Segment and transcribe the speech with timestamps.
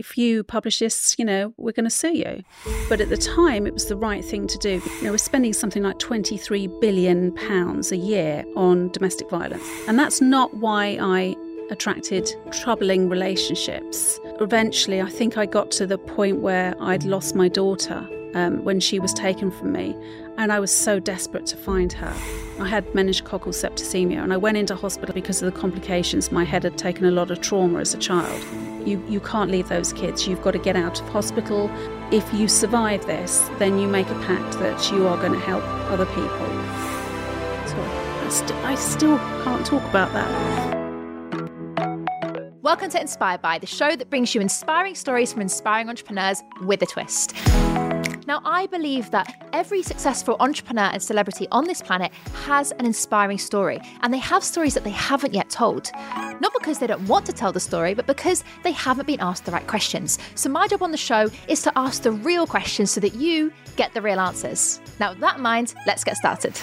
[0.00, 2.42] if you publish this, you know, we're going to sue you.
[2.88, 4.82] But at the time, it was the right thing to do.
[4.98, 9.62] You know, we're spending something like 23 billion pounds a year on domestic violence.
[9.86, 11.36] And that's not why I
[11.70, 14.18] attracted troubling relationships.
[14.40, 18.80] Eventually, I think I got to the point where I'd lost my daughter um, when
[18.80, 19.96] she was taken from me,
[20.38, 22.14] and I was so desperate to find her.
[22.60, 26.30] I had meningococcal septicemia, and I went into hospital because of the complications.
[26.30, 28.44] My head had taken a lot of trauma as a child.
[28.86, 30.26] You, you can't leave those kids.
[30.26, 31.70] You've got to get out of hospital.
[32.10, 35.62] If you survive this, then you make a pact that you are going to help
[35.90, 36.28] other people.
[37.66, 40.80] Sorry, I, st- I still can't talk about that.
[42.62, 46.82] Welcome to Inspired By, the show that brings you inspiring stories from inspiring entrepreneurs with
[46.82, 47.34] a twist.
[48.30, 52.12] Now, I believe that every successful entrepreneur and celebrity on this planet
[52.44, 55.90] has an inspiring story, and they have stories that they haven't yet told.
[56.38, 59.46] Not because they don't want to tell the story, but because they haven't been asked
[59.46, 60.20] the right questions.
[60.36, 63.52] So, my job on the show is to ask the real questions so that you
[63.74, 64.80] get the real answers.
[65.00, 66.56] Now, with that in mind, let's get started.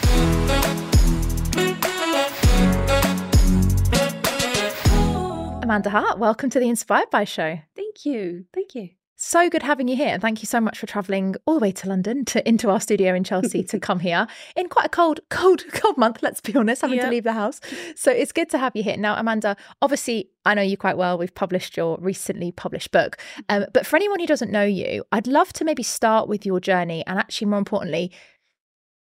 [5.61, 7.59] Amanda Hart, welcome to the Inspired By Show.
[7.75, 8.45] Thank you.
[8.53, 8.92] Thank you.
[9.20, 10.10] So good having you here.
[10.10, 12.80] And thank you so much for traveling all the way to London to into our
[12.80, 16.56] studio in Chelsea to come here in quite a cold, cold, cold month, let's be
[16.56, 17.06] honest, having yep.
[17.06, 17.60] to leave the house.
[17.95, 18.95] So it's good to have you here.
[18.95, 21.18] Now, Amanda, obviously I know you quite well.
[21.18, 23.18] We've published your recently published book.
[23.50, 26.60] Um, but for anyone who doesn't know you, I'd love to maybe start with your
[26.60, 28.12] journey and actually more importantly,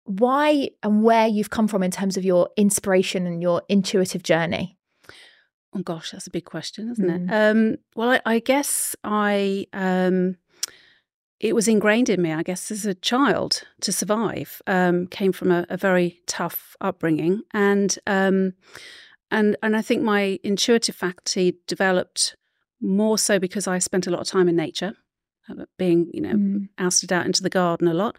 [0.04, 4.78] why and where you've come from in terms of your inspiration and your intuitive journey.
[5.76, 7.30] Oh gosh, that's a big question, isn't mm.
[7.30, 7.34] it?
[7.34, 10.38] Um, well, I, I, guess I um,
[11.40, 12.32] it was ingrained in me.
[12.32, 14.62] I guess as a child to survive.
[14.68, 18.54] Um, came from a, a, very tough upbringing, and um,
[19.32, 22.36] and and I think my intuitive faculty developed
[22.80, 24.94] more so because I spent a lot of time in nature
[25.78, 26.68] being you know mm.
[26.78, 28.16] ousted out into the garden a lot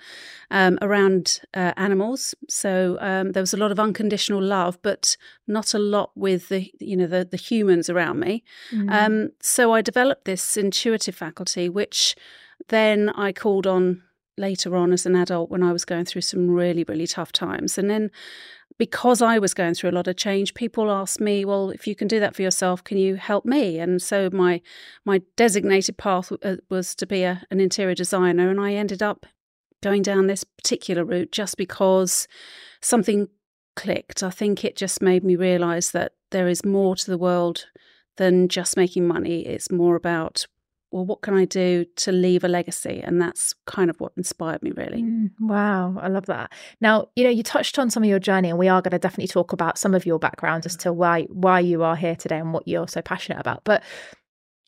[0.50, 5.16] um, around uh, animals so um, there was a lot of unconditional love but
[5.47, 8.91] not a lot with the you know the, the humans around me mm.
[8.93, 12.15] um, so i developed this intuitive faculty which
[12.69, 14.03] then i called on
[14.37, 17.78] later on as an adult when i was going through some really really tough times
[17.78, 18.10] and then
[18.78, 21.94] because I was going through a lot of change, people asked me, "Well, if you
[21.94, 24.60] can do that for yourself, can you help me?" And so my
[25.04, 29.26] my designated path uh, was to be a, an interior designer, and I ended up
[29.82, 32.26] going down this particular route just because
[32.80, 33.28] something
[33.76, 34.22] clicked.
[34.22, 37.66] I think it just made me realize that there is more to the world
[38.16, 39.46] than just making money.
[39.46, 40.46] It's more about
[40.94, 43.03] well, what can I do to leave a legacy?
[43.03, 45.03] And that's kind of what inspired me, really.
[45.03, 46.53] Mm, wow, I love that.
[46.81, 49.00] Now, you know, you touched on some of your journey, and we are going to
[49.00, 52.38] definitely talk about some of your background as to why why you are here today
[52.38, 53.65] and what you're so passionate about.
[53.65, 53.83] But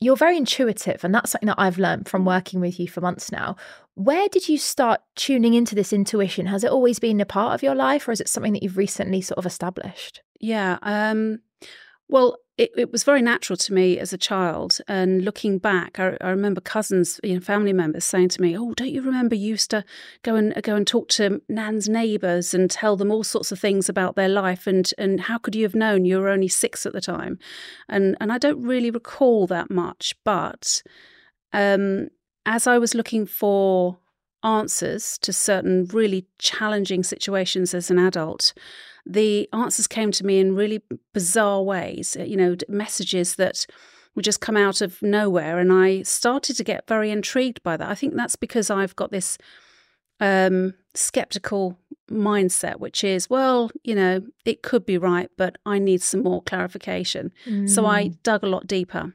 [0.00, 3.30] you're very intuitive, and that's something that I've learned from working with you for months
[3.30, 3.54] now.
[3.94, 6.46] Where did you start tuning into this intuition?
[6.46, 8.76] Has it always been a part of your life, or is it something that you've
[8.76, 10.22] recently sort of established?
[10.40, 10.78] Yeah.
[10.82, 11.38] Um,
[12.08, 14.78] well, it, it, was very natural to me as a child.
[14.88, 18.72] And looking back, I, I, remember cousins, you know, family members saying to me, "Oh,
[18.74, 19.84] don't you remember you used to
[20.22, 23.88] go and go and talk to Nan's neighbours and tell them all sorts of things
[23.88, 24.66] about their life?
[24.66, 26.04] And and how could you have known?
[26.04, 27.38] You were only six at the time."
[27.88, 30.82] And and I don't really recall that much, but
[31.52, 32.08] um,
[32.46, 33.98] as I was looking for
[34.46, 38.54] answers to certain really challenging situations as an adult
[39.06, 40.82] the answers came to me in really
[41.14, 43.64] bizarre ways, uh, you know, messages that
[44.14, 45.58] would just come out of nowhere.
[45.58, 47.88] And I started to get very intrigued by that.
[47.88, 49.38] I think that's because I've got this
[50.18, 51.78] um, skeptical
[52.10, 56.42] mindset, which is, well, you know, it could be right, but I need some more
[56.42, 57.32] clarification.
[57.46, 57.70] Mm.
[57.70, 58.22] So I mm.
[58.24, 59.14] dug a lot deeper.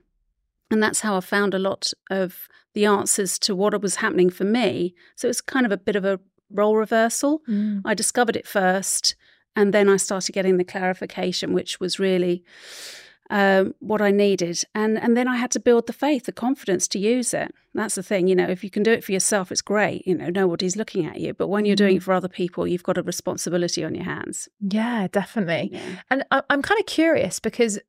[0.72, 4.46] And that's how I found a lot of the answers to what was happening for
[4.46, 4.96] me.
[5.16, 7.42] So it's kind of a bit of a role reversal.
[7.48, 7.82] Mm.
[7.86, 9.16] I discovered it first
[9.56, 12.44] and then I started getting the clarification, which was really
[13.30, 14.62] um, what I needed.
[14.76, 17.54] And and then I had to build the faith, the confidence to use it.
[17.74, 18.48] That's the thing, you know.
[18.48, 20.06] If you can do it for yourself, it's great.
[20.06, 21.34] You know, nobody's looking at you.
[21.34, 22.06] But when you're doing it mm-hmm.
[22.06, 24.50] for other people, you've got a responsibility on your hands.
[24.60, 25.70] Yeah, definitely.
[25.72, 26.02] Yeah.
[26.10, 27.80] And I, I'm kind of curious because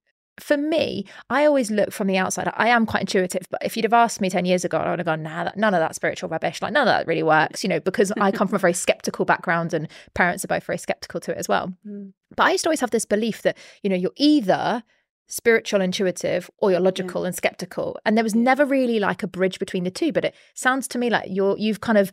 [0.43, 2.51] for me, I always look from the outside.
[2.55, 4.99] I am quite intuitive, but if you'd have asked me 10 years ago, I would
[4.99, 6.61] have gone, nah, that, none of that spiritual rubbish.
[6.61, 9.25] Like, none of that really works, you know, because I come from a very skeptical
[9.25, 11.73] background and parents are both very skeptical to it as well.
[11.87, 12.13] Mm.
[12.37, 14.85] But I used to always have this belief that, you know, you're either
[15.27, 17.27] spiritual intuitive or you're logical yeah.
[17.27, 20.35] and skeptical and there was never really like a bridge between the two but it
[20.55, 22.13] sounds to me like you're you've kind of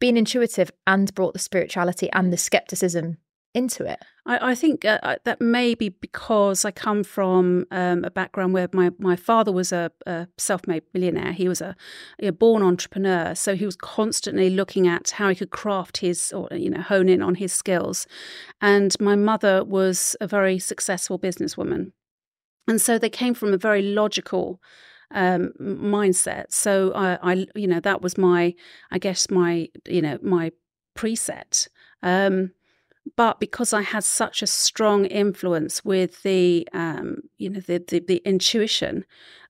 [0.00, 3.18] been intuitive and brought the spirituality and the skepticism
[3.54, 4.02] into it?
[4.24, 8.68] I, I think uh, that may be because I come from um, a background where
[8.72, 11.32] my, my father was a, a self made millionaire.
[11.32, 11.76] He was a,
[12.20, 13.34] a, born entrepreneur.
[13.34, 17.08] So he was constantly looking at how he could craft his or, you know, hone
[17.08, 18.06] in on his skills.
[18.60, 21.92] And my mother was a very successful businesswoman.
[22.68, 24.60] And so they came from a very logical
[25.10, 26.46] um, mindset.
[26.50, 28.54] So I, I, you know, that was my,
[28.90, 30.52] I guess my, you know, my
[30.96, 31.68] preset.
[32.02, 32.52] Um,
[33.16, 38.00] but because I had such a strong influence with the, um, you know, the, the,
[38.00, 39.04] the intuition,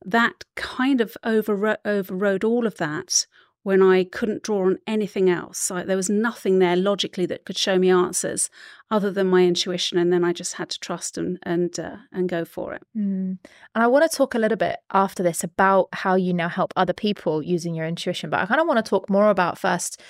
[0.05, 3.27] that kind of overrode, overrode all of that
[3.63, 5.69] when I couldn't draw on anything else.
[5.69, 8.51] There was nothing there logically that could show me answers
[8.91, 12.29] other than my intuition, and then I just had to trust and and uh, and
[12.29, 12.83] go for it.
[12.97, 13.39] Mm.
[13.75, 16.73] And I want to talk a little bit after this about how you now help
[16.77, 20.01] other people using your intuition, but I kind of want to talk more about first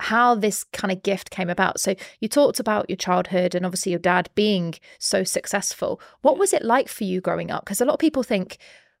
[0.00, 1.78] how this kind of gift came about.
[1.78, 6.00] So you talked about your childhood and obviously your dad being so successful.
[6.22, 7.64] What was it like for you growing up?
[7.64, 8.58] Because a lot of people think,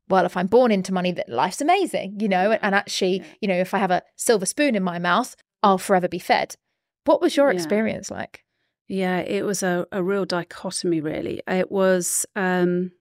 [0.08, 3.54] well, if I'm born into money, that life's amazing, you know, and actually, you know,
[3.58, 6.56] if I have a silver spoon in my mouth, I'll forever be fed.
[7.04, 7.56] What was your yeah.
[7.56, 8.44] experience like?
[8.88, 11.42] Yeah, it was a, a real dichotomy, really.
[11.48, 12.92] It was, um,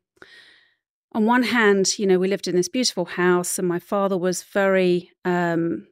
[1.11, 4.43] on one hand, you know, we lived in this beautiful house, and my father was
[4.43, 5.88] very, um,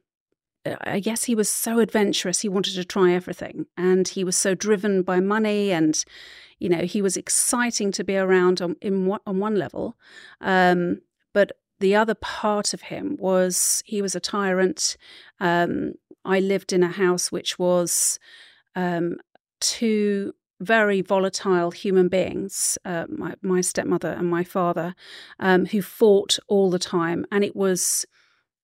[0.64, 2.40] I guess he was so adventurous.
[2.40, 3.66] He wanted to try everything.
[3.76, 5.72] And he was so driven by money.
[5.72, 6.02] And,
[6.58, 9.96] you know, he was exciting to be around on, in, on one level.
[10.40, 11.00] Um,
[11.32, 14.96] but the other part of him was he was a tyrant.
[15.40, 18.18] Um, I lived in a house which was
[18.76, 19.16] um,
[19.60, 24.94] two very volatile human beings, uh, my, my, stepmother and my father,
[25.38, 27.24] um, who fought all the time.
[27.32, 28.04] And it was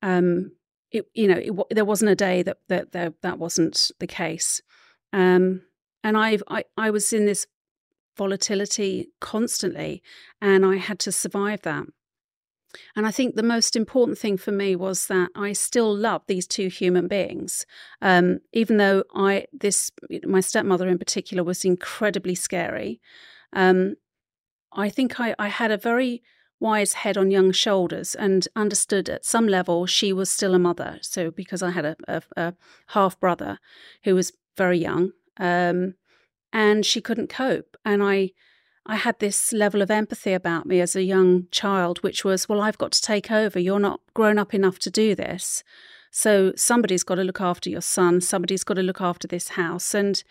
[0.02, 0.52] um,
[0.96, 4.62] it, you know, it, there wasn't a day that that that, that wasn't the case.
[5.12, 5.62] Um,
[6.02, 7.46] and I've I, I was in this
[8.16, 10.02] volatility constantly,
[10.40, 11.84] and I had to survive that.
[12.94, 16.46] And I think the most important thing for me was that I still love these
[16.46, 17.64] two human beings,
[18.02, 19.90] um, even though I this
[20.24, 23.00] my stepmother in particular was incredibly scary.
[23.52, 23.94] Um,
[24.72, 26.22] I think I, I had a very
[26.60, 30.98] wise head on young shoulders and understood at some level she was still a mother.
[31.02, 32.54] So, because I had a, a, a
[32.88, 33.58] half brother
[34.04, 35.94] who was very young, um,
[36.52, 38.30] and she couldn't cope, and I.
[38.88, 42.60] I had this level of empathy about me as a young child, which was, well,
[42.60, 43.58] I've got to take over.
[43.58, 45.64] You're not grown up enough to do this.
[46.12, 48.20] So somebody's got to look after your son.
[48.20, 49.92] Somebody's got to look after this house.
[49.92, 50.22] And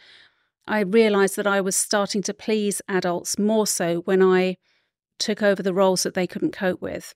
[0.67, 4.55] I realized that I was starting to please adults more so when I
[5.19, 7.13] took over the roles that they couldn't cope with.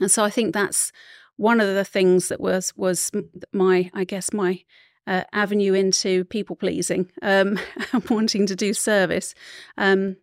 [0.00, 0.92] And so I think that's
[1.36, 3.10] one of the things that was was
[3.52, 4.60] my, I guess, my
[5.06, 7.58] uh, avenue into people pleasing, um,
[8.10, 9.34] wanting to do service.
[9.76, 10.16] Um,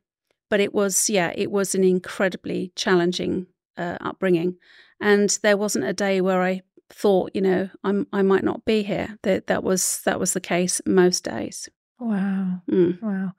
[0.50, 3.48] but it was, yeah, it was an incredibly challenging
[3.78, 4.58] uh, upbringing,
[5.02, 8.84] and there wasn't a day where I thought, you know, I'm I might not be
[8.84, 9.18] here.
[9.24, 11.68] That that was that was the case most days.
[12.00, 13.02] Wow, mm.
[13.02, 13.32] wow.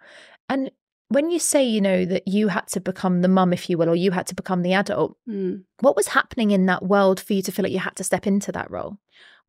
[0.48, 0.70] And
[1.08, 3.88] when you say, you know, that you had to become the mum, if you will,
[3.88, 5.62] or you had to become the adult, mm.
[5.81, 8.26] what was happening in that world for you to feel like you had to step
[8.26, 8.99] into that role?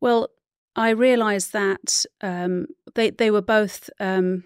[0.00, 0.28] Well,
[0.76, 4.44] I realised that um, they they were both um,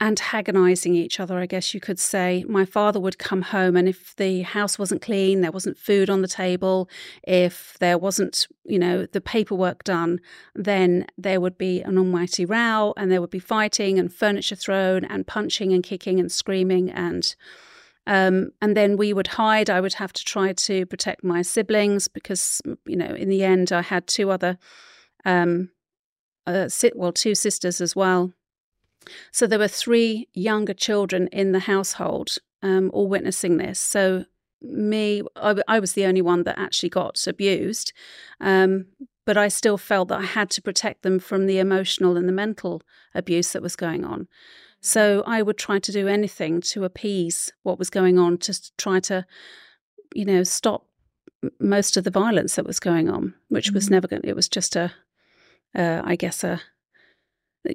[0.00, 2.44] antagonizing each other, I guess you could say.
[2.48, 6.22] My father would come home, and if the house wasn't clean, there wasn't food on
[6.22, 6.88] the table,
[7.22, 10.20] if there wasn't, you know, the paperwork done,
[10.54, 15.04] then there would be an almighty row, and there would be fighting and furniture thrown,
[15.04, 17.34] and punching and kicking and screaming, and
[18.06, 19.68] um, and then we would hide.
[19.68, 23.70] I would have to try to protect my siblings because, you know, in the end,
[23.70, 24.58] I had two other,
[25.26, 25.70] um,
[26.46, 28.32] uh, well, two sisters as well
[29.32, 33.80] so there were three younger children in the household, um, all witnessing this.
[33.80, 34.24] So
[34.62, 37.92] me, I, I, was the only one that actually got abused,
[38.40, 38.86] um,
[39.24, 42.32] but I still felt that I had to protect them from the emotional and the
[42.32, 42.82] mental
[43.14, 44.28] abuse that was going on.
[44.80, 49.00] So I would try to do anything to appease what was going on, to try
[49.00, 49.26] to,
[50.14, 50.86] you know, stop
[51.58, 53.74] most of the violence that was going on, which mm-hmm.
[53.74, 54.22] was never going.
[54.24, 54.92] It was just a,
[55.74, 56.60] uh, I guess a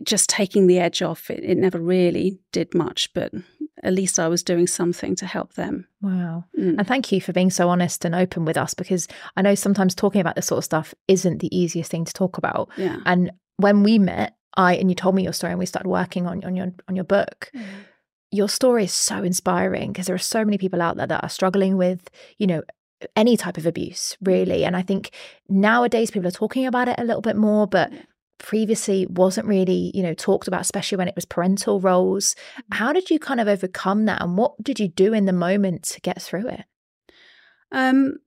[0.04, 3.32] just taking the edge off it, it never really did much but
[3.84, 6.76] at least i was doing something to help them wow mm.
[6.78, 9.94] and thank you for being so honest and open with us because i know sometimes
[9.94, 12.98] talking about this sort of stuff isn't the easiest thing to talk about yeah.
[13.06, 16.26] and when we met i and you told me your story and we started working
[16.26, 17.64] on, on your on your book mm.
[18.32, 21.30] your story is so inspiring because there are so many people out there that are
[21.30, 22.64] struggling with you know
[23.16, 25.12] any type of abuse really and i think
[25.48, 27.92] nowadays people are talking about it a little bit more but
[28.38, 32.36] previously wasn't really, you know, talked about, especially when it was parental roles.
[32.72, 32.78] Mm.
[32.78, 34.22] How did you kind of overcome that?
[34.22, 36.66] And what did you do in the moment to get through it?
[37.72, 38.18] Um,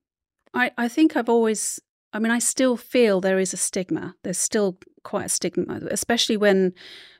[0.53, 1.79] I, I think I've always,
[2.11, 4.15] I mean, I still feel there is a stigma.
[4.23, 6.73] There's still quite a stigma, especially when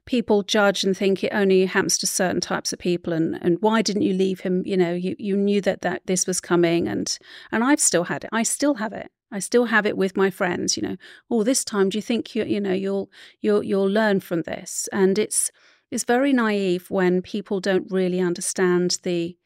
[0.06, 3.82] people judge and think it only happens to certain types of people and and why
[3.82, 4.64] didn't you leave him?
[4.66, 7.18] You know you you knew that that this was coming and
[7.52, 8.30] and I've still had it.
[8.34, 9.12] I still have it.
[9.32, 10.96] I still have it with my friends you know.
[11.30, 14.90] Oh this time do you think you you know you'll you'll you'll learn from this?
[14.92, 15.52] And it's
[15.92, 19.38] it's very naive when people don't really understand the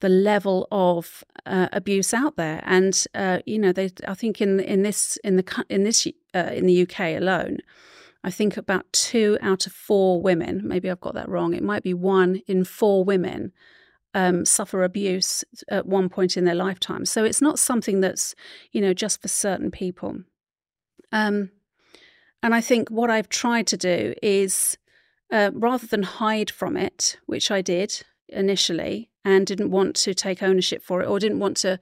[0.00, 4.60] the level of uh, abuse out there and uh, you know they I think in
[4.60, 7.58] in this in the in this uh, in the UK alone
[8.24, 11.82] I think about two out of four women, maybe I've got that wrong, it might
[11.82, 13.52] be one in four women
[14.14, 17.04] um, suffer abuse at one point in their lifetime.
[17.04, 18.34] So it's not something that's,
[18.72, 20.20] you know, just for certain people.
[21.12, 21.50] Um,
[22.42, 24.78] and I think what I've tried to do is
[25.30, 30.42] uh, rather than hide from it, which I did initially and didn't want to take
[30.42, 31.80] ownership for it or didn't want to,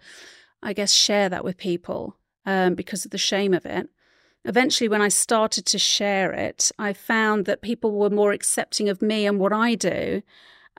[0.62, 3.88] I guess, share that with people um, because of the shame of it
[4.44, 9.02] eventually, when I started to share it, I found that people were more accepting of
[9.02, 10.22] me and what I do.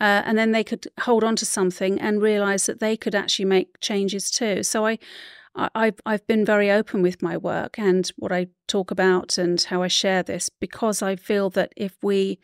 [0.01, 3.46] Uh, and then they could hold on to something and realize that they could actually
[3.46, 4.63] make changes too.
[4.63, 4.98] So I,
[5.55, 9.84] I've I've been very open with my work and what I talk about and how
[9.84, 12.39] I share this because I feel that if we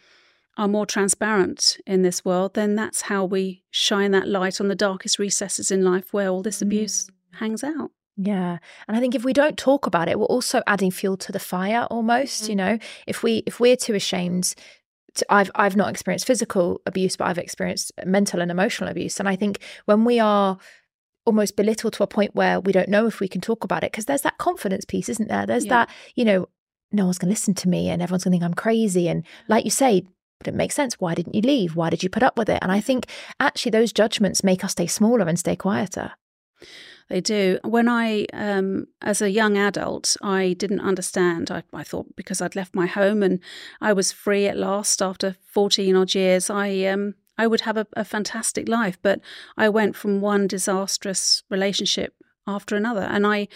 [0.59, 4.75] are more transparent in this world, then that's how we shine that light on the
[4.75, 7.39] darkest recesses in life where all this abuse mm.
[7.39, 7.91] hangs out.
[8.17, 8.57] Yeah.
[8.85, 11.39] And I think if we don't talk about it, we're also adding fuel to the
[11.39, 12.49] fire almost, mm-hmm.
[12.49, 12.79] you know.
[13.07, 14.53] If we if we're too ashamed
[15.15, 19.17] to, I've I've not experienced physical abuse, but I've experienced mental and emotional abuse.
[19.21, 20.57] And I think when we are
[21.25, 23.93] almost belittled to a point where we don't know if we can talk about it,
[23.93, 25.45] because there's that confidence piece, isn't there?
[25.45, 25.85] There's yeah.
[25.85, 26.49] that, you know,
[26.91, 29.07] no one's gonna listen to me and everyone's gonna think I'm crazy.
[29.07, 30.03] And like you say,
[30.39, 30.95] but it makes sense.
[30.99, 31.75] Why didn't you leave?
[31.75, 32.59] Why did you put up with it?
[32.61, 33.05] And I think
[33.39, 36.13] actually those judgments make us stay smaller and stay quieter.
[37.09, 37.59] They do.
[37.63, 41.49] When I, um, as a young adult, I didn't understand.
[41.49, 43.39] I, I, thought because I'd left my home and
[43.81, 47.87] I was free at last after 14 odd years, I, um, I would have a,
[47.93, 48.99] a fantastic life.
[49.01, 49.21] But
[49.57, 52.13] I went from one disastrous relationship
[52.45, 53.01] after another.
[53.01, 53.47] And I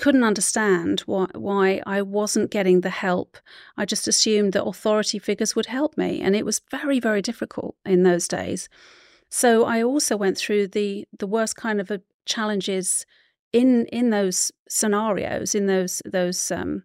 [0.00, 3.36] couldn't understand why, why I wasn't getting the help.
[3.76, 6.22] I just assumed that authority figures would help me.
[6.22, 8.70] And it was very, very difficult in those days.
[9.28, 11.92] So I also went through the the worst kind of
[12.24, 13.04] challenges
[13.52, 16.82] in in those scenarios, in those those um,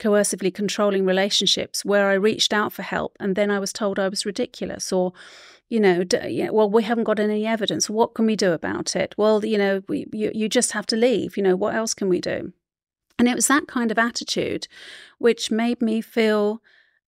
[0.00, 4.08] coercively controlling relationships where I reached out for help and then I was told I
[4.08, 5.12] was ridiculous or
[5.68, 7.90] you know, d- well, we haven't got any evidence.
[7.90, 9.14] What can we do about it?
[9.18, 11.36] Well, you know, we, you, you just have to leave.
[11.36, 12.52] You know, what else can we do?
[13.18, 14.68] And it was that kind of attitude
[15.18, 16.62] which made me feel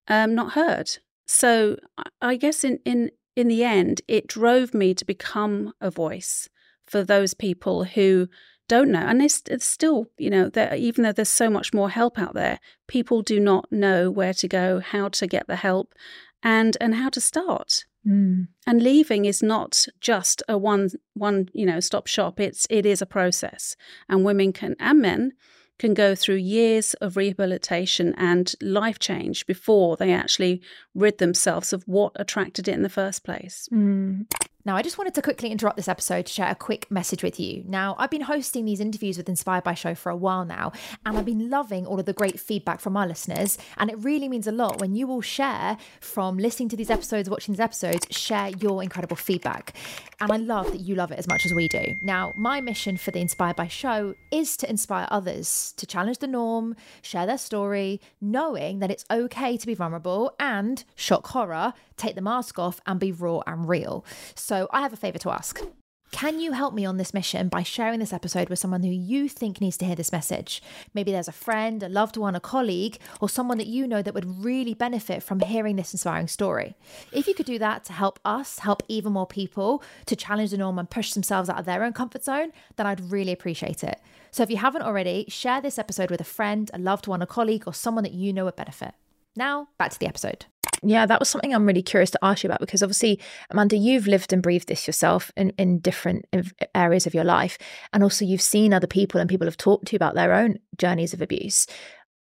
[0.09, 0.99] um, not heard.
[1.27, 1.77] So
[2.23, 6.49] I guess in, in, in the end, it drove me to become a voice
[6.87, 8.29] for those people who
[8.67, 9.01] don't know.
[9.01, 12.59] And it's, it's still, you know, even though there's so much more help out there,
[12.87, 15.95] people do not know where to go, how to get the help,
[16.43, 17.85] and and how to start.
[18.07, 18.49] Mm.
[18.67, 22.41] And leaving is not just a one one you know stop shop.
[22.41, 23.77] It's it is a process,
[24.09, 25.33] and women can and men
[25.79, 30.61] can go through years of rehabilitation and life change before they actually
[30.95, 33.69] rid themselves of what attracted it in the first place.
[33.73, 34.27] Mm.
[34.69, 37.41] Now, I just wanted to quickly interrupt this episode to share a quick message with
[37.41, 37.65] you.
[37.67, 40.73] Now, I've been hosting these interviews with Inspired by Show for a while now,
[41.07, 43.57] and I've been loving all of the great feedback from our listeners.
[43.79, 47.31] And it really means a lot when you all share from listening to these episodes,
[47.31, 49.75] watching these episodes, share your incredible feedback.
[50.21, 51.97] And I love that you love it as much as we do.
[52.03, 56.27] Now, my mission for the Inspired by Show is to inspire others to challenge the
[56.27, 62.17] norm, share their story, knowing that it's okay to be vulnerable and shock horror, take
[62.17, 64.05] the mask off, and be raw and real.
[64.35, 65.63] So, so I have a favour to ask.
[66.11, 69.29] Can you help me on this mission by sharing this episode with someone who you
[69.29, 70.61] think needs to hear this message?
[70.95, 74.15] Maybe there's a friend, a loved one, a colleague, or someone that you know that
[74.15, 76.75] would really benefit from hearing this inspiring story.
[77.13, 80.59] If you could do that to help us, help even more people to challenge the
[80.59, 84.01] norm and push themselves out of their own comfort zone, then I'd really appreciate it.
[84.33, 87.27] So if you haven't already, share this episode with a friend, a loved one, a
[87.27, 88.95] colleague, or someone that you know would benefit.
[89.37, 90.47] Now, back to the episode.
[90.83, 93.21] Yeah, that was something I'm really curious to ask you about because obviously,
[93.51, 96.43] Amanda, you've lived and breathed this yourself in, in different uh,
[96.75, 97.59] areas of your life.
[97.93, 100.59] And also, you've seen other people and people have talked to you about their own
[100.77, 101.67] journeys of abuse.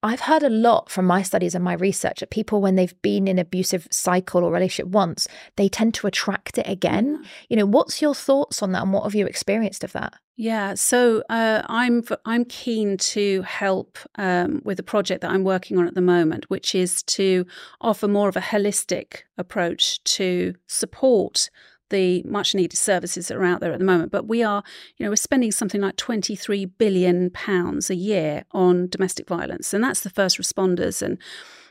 [0.04, 3.28] I've heard a lot from my studies and my research that people, when they've been
[3.28, 7.24] in abusive cycle or relationship once, they tend to attract it again.
[7.50, 10.14] You know, what's your thoughts on that, and what have you experienced of that?
[10.36, 15.78] Yeah, so uh, I'm I'm keen to help um, with a project that I'm working
[15.78, 17.46] on at the moment, which is to
[17.80, 21.50] offer more of a holistic approach to support
[21.94, 24.12] the much needed services that are out there at the moment.
[24.12, 24.64] But we are,
[24.98, 29.84] you know, we're spending something like 23 billion pounds a year on domestic violence, and
[29.84, 31.18] that's the first responders and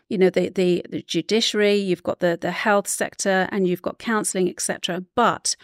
[0.09, 3.99] you know the, the the, judiciary you've got the the health sector and you've got
[3.99, 5.57] counseling etc but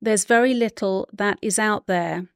[0.00, 2.28] there's very little that is out there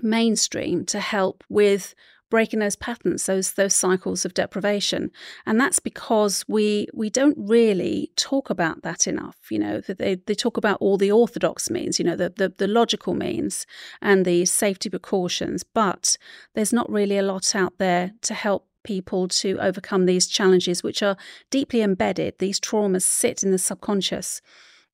[0.00, 1.94] mainstream to help with
[2.30, 5.10] breaking those patterns, those those cycles of deprivation,
[5.44, 9.36] and that's because we we don't really talk about that enough.
[9.50, 12.68] You know, they they talk about all the orthodox means, you know, the the, the
[12.68, 13.66] logical means
[14.00, 16.16] and the safety precautions, but
[16.54, 21.02] there's not really a lot out there to help people to overcome these challenges, which
[21.02, 21.16] are
[21.50, 22.38] deeply embedded.
[22.38, 24.40] These traumas sit in the subconscious,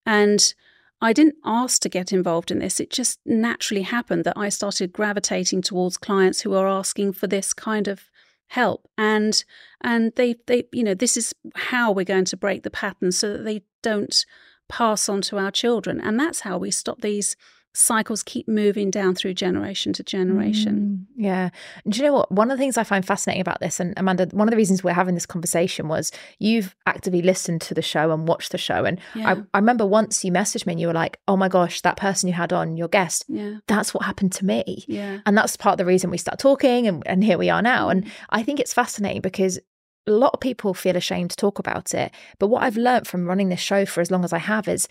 [0.07, 0.55] and
[1.02, 2.78] I didn't ask to get involved in this.
[2.78, 7.52] It just naturally happened that I started gravitating towards clients who are asking for this
[7.52, 8.09] kind of
[8.52, 9.44] help and
[9.80, 13.32] and they they you know this is how we're going to break the pattern so
[13.32, 14.26] that they don't
[14.68, 17.35] pass on to our children and that's how we stop these
[17.75, 21.07] cycles keep moving down through generation to generation.
[21.17, 21.50] Mm, yeah.
[21.85, 22.31] And do you know what?
[22.31, 24.85] One of the things I find fascinating about this, and Amanda, one of the reasons
[24.85, 28.85] we're having this conversation was you've actively listened to the show and watched the show.
[28.85, 29.31] And yeah.
[29.33, 31.97] I, I remember once you messaged me and you were like, oh my gosh, that
[31.97, 33.59] person you had on, your guest, yeah.
[33.67, 34.85] that's what happened to me.
[34.87, 35.21] Yeah.
[35.25, 37.88] And that's part of the reason we start talking and, and here we are now.
[37.88, 38.11] And mm.
[38.31, 39.59] I think it's fascinating because
[40.07, 42.12] a lot of people feel ashamed to talk about it.
[42.38, 44.88] But what I've learned from running this show for as long as I have is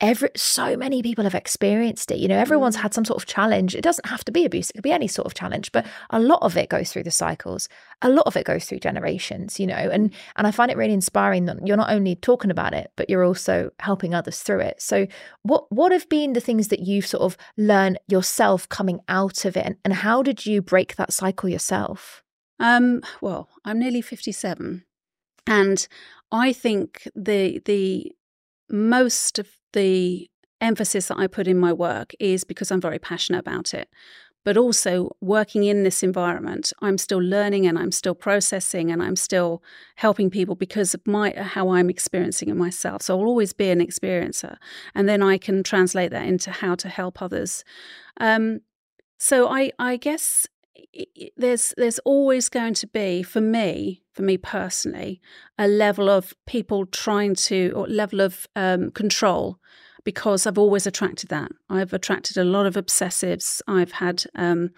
[0.00, 2.18] every so many people have experienced it.
[2.18, 2.80] You know everyone's mm.
[2.80, 3.74] had some sort of challenge.
[3.74, 6.20] It doesn't have to be abuse it could be any sort of challenge but a
[6.20, 7.68] lot of it goes through the cycles.
[8.02, 10.92] A lot of it goes through generations you know and and i find it really
[10.92, 14.80] inspiring that you're not only talking about it but you're also helping others through it.
[14.80, 15.06] So
[15.42, 19.56] what what have been the things that you've sort of learned yourself coming out of
[19.56, 22.22] it and, and how did you break that cycle yourself?
[22.58, 24.84] Um well i'm nearly 57
[25.46, 25.88] and
[26.32, 28.12] i think the the
[28.68, 33.38] most of the emphasis that I put in my work is because I'm very passionate
[33.38, 33.88] about it.
[34.42, 39.16] But also, working in this environment, I'm still learning and I'm still processing and I'm
[39.16, 39.62] still
[39.96, 43.02] helping people because of my how I'm experiencing it myself.
[43.02, 44.56] So I'll always be an experiencer,
[44.94, 47.64] and then I can translate that into how to help others.
[48.18, 48.60] Um,
[49.18, 50.46] so I, I guess
[51.36, 55.20] there's there's always going to be for me for me personally
[55.58, 59.58] a level of people trying to or level of um, control
[60.04, 61.52] because I've always attracted that.
[61.68, 63.60] I've attracted a lot of obsessives.
[63.68, 64.70] I've had um,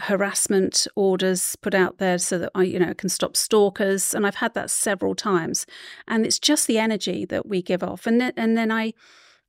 [0.00, 4.36] harassment orders put out there so that I, you know, can stop stalkers, and I've
[4.36, 5.66] had that several times.
[6.06, 8.92] And it's just the energy that we give off, and then, and then I,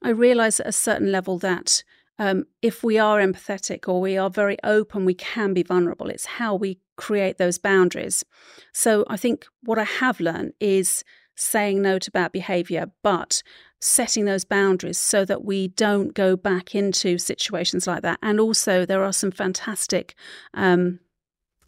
[0.01, 1.83] I realize at a certain level that
[2.19, 6.09] um, if we are empathetic or we are very open, we can be vulnerable.
[6.09, 8.23] It's how we create those boundaries.
[8.73, 11.03] So I think what I have learned is
[11.35, 13.43] saying no to bad behavior, but
[13.81, 18.17] setting those boundaries so that we don't go back into situations like that.
[18.21, 20.15] And also, there are some fantastic
[20.53, 20.99] um,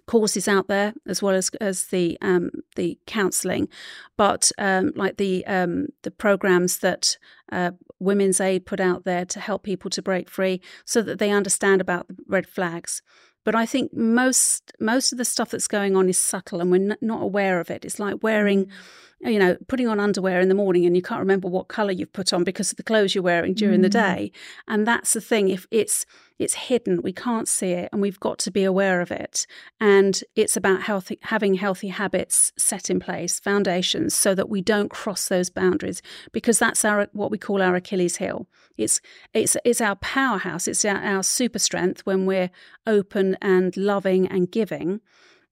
[0.08, 3.68] courses out there as well as as the um, the counselling,
[4.16, 7.18] but um, like the um, the programs that
[7.52, 11.32] uh, Women's Aid put out there to help people to break free, so that they
[11.32, 13.02] understand about the red flags.
[13.44, 16.98] But I think most most of the stuff that's going on is subtle, and we're
[17.02, 17.86] not aware of it.
[17.86, 18.66] It's like wearing.
[18.66, 18.72] Mm.
[19.20, 22.14] You know, putting on underwear in the morning and you can't remember what color you've
[22.14, 23.84] put on because of the clothes you're wearing during mm.
[23.84, 24.32] the day.
[24.68, 25.50] And that's the thing.
[25.50, 26.06] If it's
[26.38, 29.48] it's hidden, we can't see it, and we've got to be aware of it.
[29.80, 34.90] And it's about healthy having healthy habits set in place, foundations, so that we don't
[34.90, 36.02] cross those boundaries.
[36.32, 38.48] Because that's our what we call our Achilles heel.
[38.78, 39.02] It's
[39.34, 40.68] it's it's our powerhouse.
[40.68, 42.52] It's our, our super strength when we're
[42.86, 45.02] open and loving and giving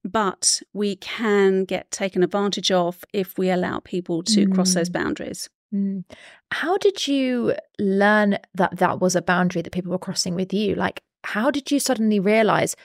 [0.05, 4.53] but we can get taken advantage of if we allow people to mm.
[4.53, 4.93] cross those mm.
[4.93, 5.49] boundaries.
[5.73, 6.03] Mm.
[6.51, 10.75] How did you learn that that was a boundary that people were crossing with you?
[10.75, 12.75] Like, how did you suddenly realize,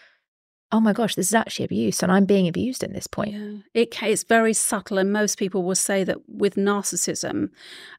[0.72, 3.33] oh my gosh, this is actually abuse and I'm being abused at this point.
[3.33, 3.83] Yeah.
[3.83, 4.98] It, it's very subtle.
[4.98, 7.50] And most people will say that with narcissism,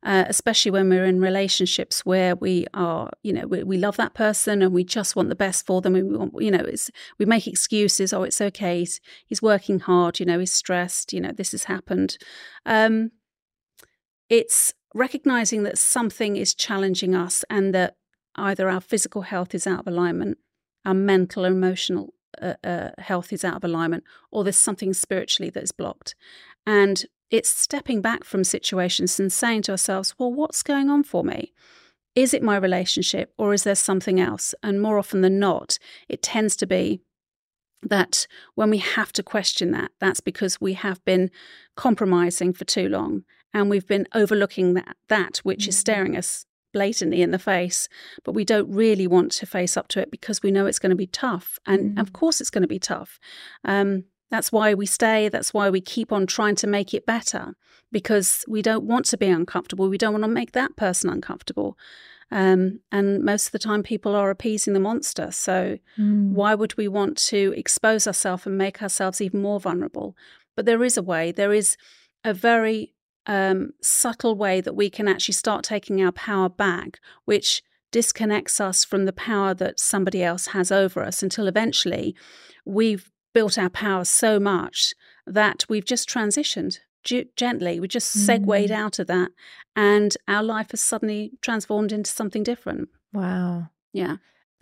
[0.03, 4.13] uh, especially when we're in relationships where we are, you know, we, we, love that
[4.13, 5.93] person and we just want the best for them.
[5.93, 8.13] We want, you know, it's, we make excuses.
[8.13, 8.79] Oh, it's okay.
[8.79, 10.19] He's, he's working hard.
[10.19, 11.12] You know, he's stressed.
[11.12, 12.17] You know, this has happened.
[12.65, 13.12] Um,
[14.29, 17.95] it's recognizing that something is challenging us and that
[18.36, 20.38] either our physical health is out of alignment,
[20.86, 25.63] our mental emotional uh, uh, health is out of alignment, or there's something spiritually that
[25.63, 26.15] is blocked.
[26.65, 31.24] And it's stepping back from situations and saying to ourselves, well, what's going on for
[31.24, 31.54] me?
[32.13, 34.54] Is it my relationship or is there something else?
[34.62, 37.00] And more often than not, it tends to be
[37.82, 41.32] that when we have to question that, that's because we have been
[41.76, 45.70] compromising for too long and we've been overlooking that, that which mm-hmm.
[45.70, 47.88] is staring us blatantly in the face,
[48.23, 50.91] but we don't really want to face up to it because we know it's going
[50.91, 51.60] to be tough.
[51.65, 51.99] And mm-hmm.
[51.99, 53.19] of course, it's going to be tough.
[53.65, 55.29] Um, that's why we stay.
[55.29, 57.53] That's why we keep on trying to make it better
[57.91, 59.89] because we don't want to be uncomfortable.
[59.89, 61.77] We don't want to make that person uncomfortable.
[62.31, 65.31] Um, and most of the time, people are appeasing the monster.
[65.31, 66.31] So, mm.
[66.31, 70.15] why would we want to expose ourselves and make ourselves even more vulnerable?
[70.55, 71.75] But there is a way, there is
[72.23, 72.93] a very
[73.27, 78.84] um, subtle way that we can actually start taking our power back, which disconnects us
[78.84, 82.15] from the power that somebody else has over us until eventually
[82.65, 84.93] we've built our power so much
[85.25, 86.79] that we've just transitioned
[87.36, 87.79] gently.
[87.79, 88.71] We just segued mm.
[88.71, 89.31] out of that,
[89.75, 92.89] and our life has suddenly transformed into something different.
[93.13, 93.69] Wow.
[93.93, 94.17] Yeah.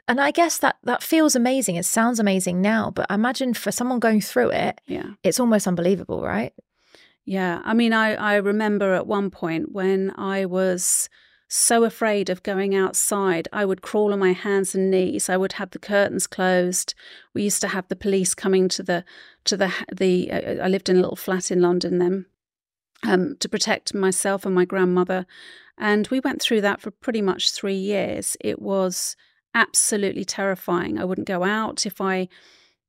[0.07, 1.75] And I guess that that feels amazing.
[1.75, 5.67] It sounds amazing now, but I imagine for someone going through it, yeah, it's almost
[5.67, 6.53] unbelievable, right?
[7.29, 7.61] Yeah.
[7.63, 11.09] I mean, I I remember at one point when I was
[11.47, 13.47] so afraid of going outside.
[13.53, 15.29] I would crawl on my hands and knees.
[15.29, 16.95] I would have the curtains closed.
[17.35, 19.05] We used to have the police coming to the
[19.43, 20.31] to the the.
[20.31, 22.25] Uh, I lived in a little flat in London then,
[23.03, 25.27] um, to protect myself and my grandmother,
[25.77, 28.37] and we went through that for pretty much three years.
[28.41, 29.15] It was
[29.53, 30.97] absolutely terrifying.
[30.97, 32.27] I wouldn't go out if I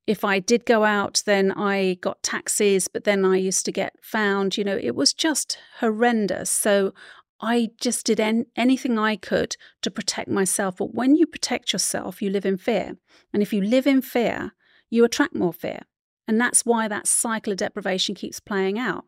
[0.07, 3.95] if I did go out, then I got taxis, but then I used to get
[4.01, 4.57] found.
[4.57, 6.49] You know, it was just horrendous.
[6.49, 6.93] So
[7.39, 10.77] I just did en- anything I could to protect myself.
[10.77, 12.97] But when you protect yourself, you live in fear.
[13.33, 14.53] And if you live in fear,
[14.89, 15.81] you attract more fear.
[16.27, 19.05] And that's why that cycle of deprivation keeps playing out.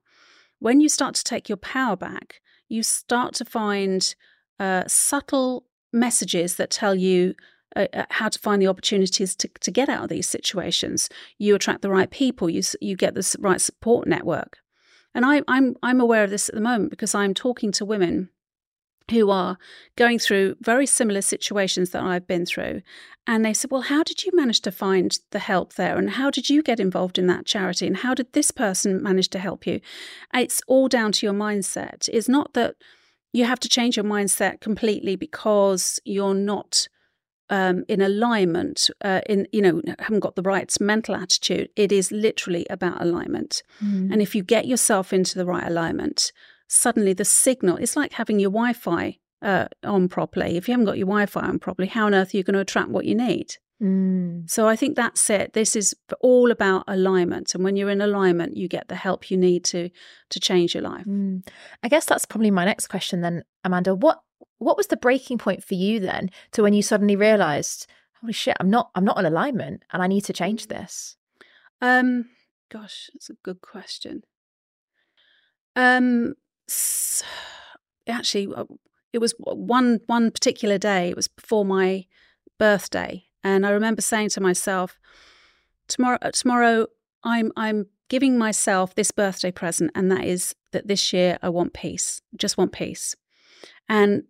[0.60, 4.16] When you start to take your power back, you start to find
[4.60, 7.36] uh, subtle messages that tell you
[7.76, 11.10] uh, uh how to find the opportunities to, to get out of these situations.
[11.38, 14.58] You attract the right people, you, you get the right support network.
[15.16, 18.30] And I, I'm I'm aware of this at the moment because I'm talking to women
[19.12, 19.58] who are
[19.96, 22.82] going through very similar situations that I've been through.
[23.26, 25.98] And they said, Well, how did you manage to find the help there?
[25.98, 27.88] And how did you get involved in that charity?
[27.88, 29.80] And how did this person manage to help you?
[30.34, 32.10] It's all down to your mindset.
[32.12, 32.76] It's not that
[33.32, 36.88] you have to change your mindset completely because you're not
[37.54, 41.70] um, in alignment, uh, in you know, haven't got the right mental attitude.
[41.76, 43.62] It is literally about alignment.
[43.84, 44.12] Mm.
[44.12, 46.32] And if you get yourself into the right alignment,
[46.68, 47.78] suddenly the signal.
[47.78, 50.58] It's like having your Wi-Fi uh, on properly.
[50.58, 52.60] If you haven't got your Wi-Fi on properly, how on earth are you going to
[52.60, 53.58] attract what you need?
[53.80, 54.50] Mm.
[54.50, 55.54] So I think that's it.
[55.54, 59.38] This is all about alignment, and when you're in alignment, you get the help you
[59.38, 59.90] need to
[60.30, 61.06] to change your life.
[61.06, 61.46] Mm.
[61.84, 63.94] I guess that's probably my next question then, Amanda.
[63.94, 64.22] What
[64.64, 67.88] what was the breaking point for you then to when you suddenly realized,
[68.22, 71.16] holy shit, I'm not I'm not in alignment and I need to change this?
[71.82, 72.30] Um
[72.72, 74.24] gosh, that's a good question.
[75.76, 76.36] Um
[78.08, 78.66] actually uh,
[79.12, 82.06] it was one one particular day, it was before my
[82.60, 85.00] birthday, and I remember saying to myself,
[85.88, 86.88] tomorrow uh, tomorrow
[87.24, 91.74] I'm I'm giving myself this birthday present and that is that this year I want
[91.74, 92.22] peace.
[92.36, 93.16] Just want peace.
[93.90, 94.24] And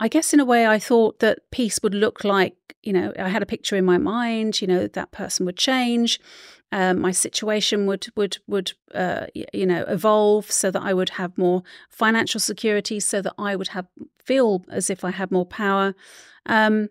[0.00, 3.28] I guess in a way, I thought that peace would look like, you know, I
[3.28, 6.20] had a picture in my mind, you know, that person would change,
[6.70, 11.38] um, my situation would would would uh, you know evolve so that I would have
[11.38, 13.86] more financial security, so that I would have
[14.22, 15.94] feel as if I had more power.
[16.44, 16.90] Um,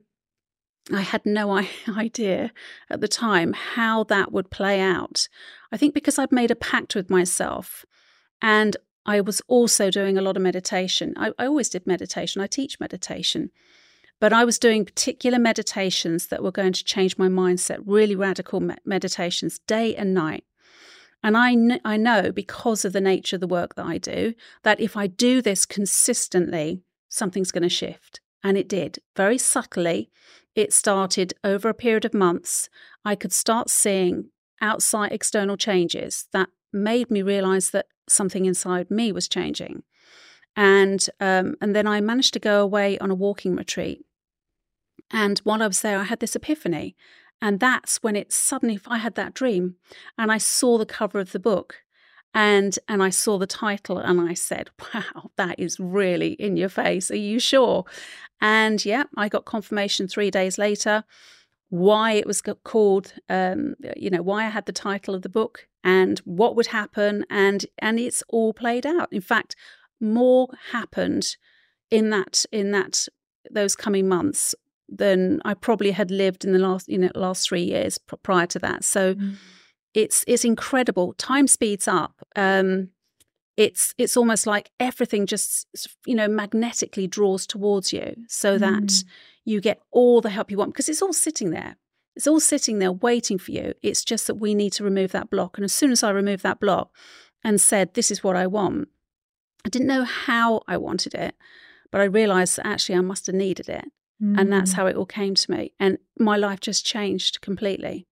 [0.92, 2.52] I had no idea
[2.90, 5.28] at the time how that would play out.
[5.72, 7.86] I think because I'd made a pact with myself
[8.42, 11.14] and I was also doing a lot of meditation.
[11.16, 13.52] I, I, always did meditation, I teach meditation.
[14.20, 18.60] But I was doing particular meditations that were going to change my mindset, really radical
[18.60, 20.44] me- meditations, day and night.
[21.24, 24.34] And I, kn- I know because of the nature of the work that I do,
[24.64, 28.20] that if I do this consistently, something's going to shift.
[28.44, 30.10] And it did very subtly.
[30.54, 32.70] It started over a period of months.
[33.06, 39.12] I could start seeing outside external changes that made me realize that something inside me
[39.12, 39.84] was changing.
[40.56, 44.06] And um, and then I managed to go away on a walking retreat.
[45.12, 46.96] And while I was there, I had this epiphany.
[47.42, 49.76] And that's when it suddenly I had that dream
[50.18, 51.84] and I saw the cover of the book
[52.34, 56.70] and and I saw the title and I said, Wow, that is really in your
[56.70, 57.12] face.
[57.12, 57.86] Are you sure?
[58.42, 61.04] And yeah, I got confirmation three days later.
[61.70, 65.68] why it was called, um, you know, why I had the title of the book
[65.88, 67.26] and what would happen.
[67.30, 69.08] And, and it's all played out.
[69.12, 69.56] In fact,
[70.02, 71.38] more happened
[71.90, 73.08] in that, in that,
[73.50, 74.54] those coming months
[74.90, 78.60] than I probably had lived in the last, you know, last three years prior to
[78.60, 78.84] that.
[78.84, 79.36] So mm.
[79.94, 81.14] it's, it's incredible.
[81.14, 82.14] Time speeds up.
[82.36, 82.90] Um,
[83.56, 85.66] it's it's almost like everything just
[86.06, 89.04] you know magnetically draws towards you so that mm
[89.48, 91.78] you get all the help you want because it's all sitting there.
[92.18, 93.74] It's all sitting there waiting for you.
[93.84, 95.56] It's just that we need to remove that block.
[95.58, 96.90] And as soon as I removed that block
[97.44, 98.90] and said, This is what I want,
[99.64, 101.36] I didn't know how I wanted it,
[101.92, 103.86] but I realized that actually I must have needed it.
[104.22, 104.40] Mm.
[104.40, 104.76] And that's mm.
[104.78, 105.74] how it all came to me.
[105.80, 108.08] And my life just changed completely.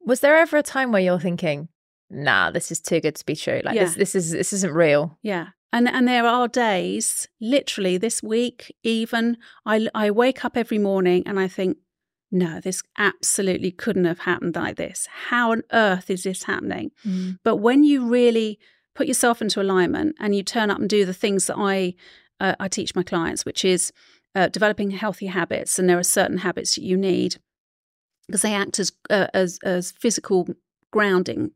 [0.00, 1.68] Was there ever a time where you're thinking,
[2.10, 3.62] nah, this is too good to be true.
[3.64, 3.84] Like yeah.
[3.84, 5.18] this this is this isn't real.
[5.22, 5.48] Yeah.
[5.72, 11.22] And and there are days, literally this week, even I I wake up every morning
[11.26, 11.78] and I think,
[12.30, 15.08] no, this absolutely couldn't have happened like this.
[15.28, 16.90] How on earth is this happening?
[17.06, 17.38] Mm.
[17.42, 18.58] But when you really
[18.94, 21.94] put yourself into alignment and you turn up and do the things that I
[22.40, 23.92] uh, I teach my clients, which is
[24.34, 27.36] uh, developing healthy habits, and there are certain habits that you need
[28.26, 30.48] because they act as uh, as as physical
[30.98, 31.52] grounding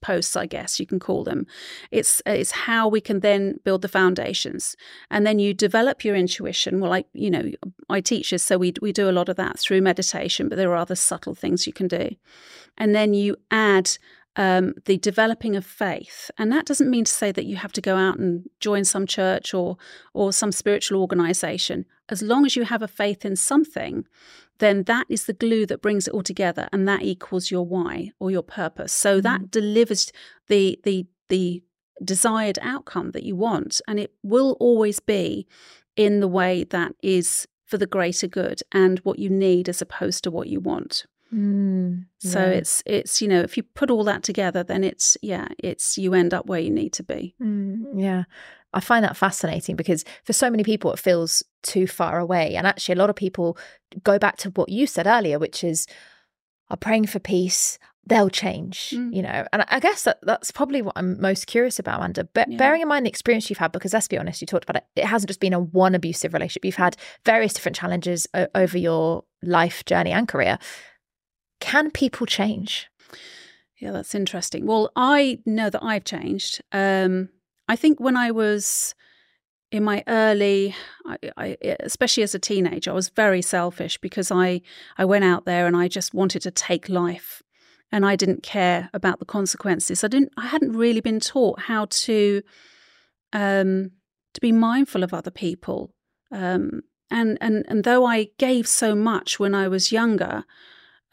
[0.00, 1.46] posts i guess you can call them.
[1.92, 4.76] It's it's how we can then build the foundations.
[5.08, 6.80] And then you develop your intuition.
[6.80, 7.44] Well like you know
[7.88, 10.72] i teach this so we, we do a lot of that through meditation but there
[10.72, 12.10] are other subtle things you can do.
[12.76, 13.86] And then you add
[14.36, 17.80] um, the developing of faith, and that doesn't mean to say that you have to
[17.80, 19.76] go out and join some church or
[20.14, 21.84] or some spiritual organization.
[22.08, 24.06] As long as you have a faith in something,
[24.62, 28.12] then that is the glue that brings it all together and that equals your why
[28.20, 29.22] or your purpose so mm.
[29.22, 30.12] that delivers
[30.48, 31.62] the the the
[32.02, 35.46] desired outcome that you want and it will always be
[35.96, 40.22] in the way that is for the greater good and what you need as opposed
[40.24, 42.30] to what you want mm, yeah.
[42.30, 45.96] so it's it's you know if you put all that together then it's yeah it's
[45.96, 48.24] you end up where you need to be mm, yeah
[48.74, 52.54] I find that fascinating because for so many people, it feels too far away.
[52.54, 53.58] And actually, a lot of people
[54.02, 55.86] go back to what you said earlier, which is,
[56.70, 59.14] are praying for peace, they'll change, mm.
[59.14, 59.46] you know.
[59.52, 62.24] And I guess that that's probably what I'm most curious about, Amanda.
[62.32, 62.56] But yeah.
[62.56, 65.00] bearing in mind the experience you've had, because let's be honest, you talked about it,
[65.00, 66.64] it hasn't just been a one abusive relationship.
[66.64, 70.58] You've had various different challenges o- over your life journey and career.
[71.62, 72.90] Can people change?
[73.78, 74.66] Yeah, that's interesting.
[74.66, 76.60] Well, I know that I've changed.
[76.72, 77.28] Um,
[77.68, 78.96] I think when I was
[79.70, 80.74] in my early,
[81.06, 84.60] I, I, especially as a teenager, I was very selfish because I
[84.98, 87.42] I went out there and I just wanted to take life,
[87.92, 90.02] and I didn't care about the consequences.
[90.02, 90.32] I didn't.
[90.36, 92.42] I hadn't really been taught how to
[93.32, 93.92] um,
[94.34, 95.94] to be mindful of other people.
[96.32, 100.44] Um, and and and though I gave so much when I was younger,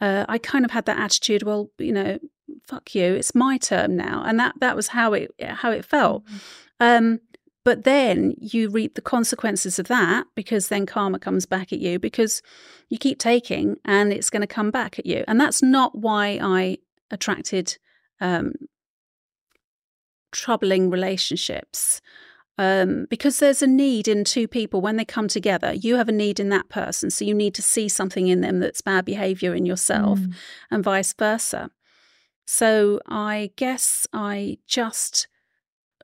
[0.00, 1.42] uh, I kind of had that attitude.
[1.42, 2.18] Well, you know,
[2.66, 6.24] fuck you, it's my term now, and that that was how it how it felt.
[6.24, 6.36] Mm-hmm.
[6.80, 7.20] Um,
[7.64, 11.98] but then you reap the consequences of that because then karma comes back at you
[11.98, 12.40] because
[12.88, 15.24] you keep taking and it's going to come back at you.
[15.28, 16.78] And that's not why I
[17.10, 17.76] attracted
[18.20, 18.54] um,
[20.32, 22.00] troubling relationships.
[22.58, 25.72] Um, because there's a need in two people when they come together.
[25.72, 28.58] You have a need in that person, so you need to see something in them
[28.60, 30.34] that's bad behavior in yourself, mm.
[30.70, 31.70] and vice versa.
[32.44, 35.28] So I guess I just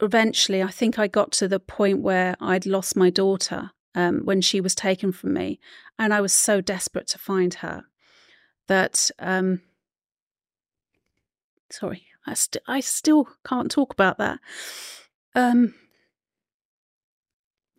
[0.00, 4.40] eventually, I think I got to the point where I'd lost my daughter um, when
[4.40, 5.58] she was taken from me.
[5.98, 7.84] And I was so desperate to find her
[8.68, 9.62] that, um,
[11.70, 14.38] sorry, I, st- I still can't talk about that.
[15.34, 15.74] Um,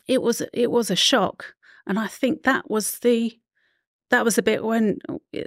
[0.07, 3.39] it was it was a shock, and I think that was the
[4.09, 4.99] that was a bit when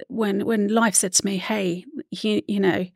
[0.09, 2.87] when when life said to me, "Hey, you you know,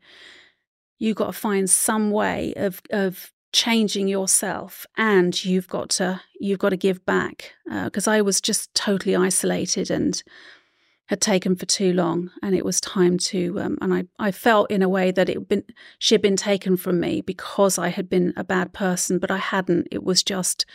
[0.99, 6.59] you got to find some way of of changing yourself, and you've got to you've
[6.59, 10.21] got to give back." Because uh, I was just totally isolated and
[11.07, 13.59] had taken for too long, and it was time to.
[13.59, 15.63] Um, and I I felt in a way that it been
[15.99, 19.37] she had been taken from me because I had been a bad person, but I
[19.37, 19.87] hadn't.
[19.91, 20.65] It was just.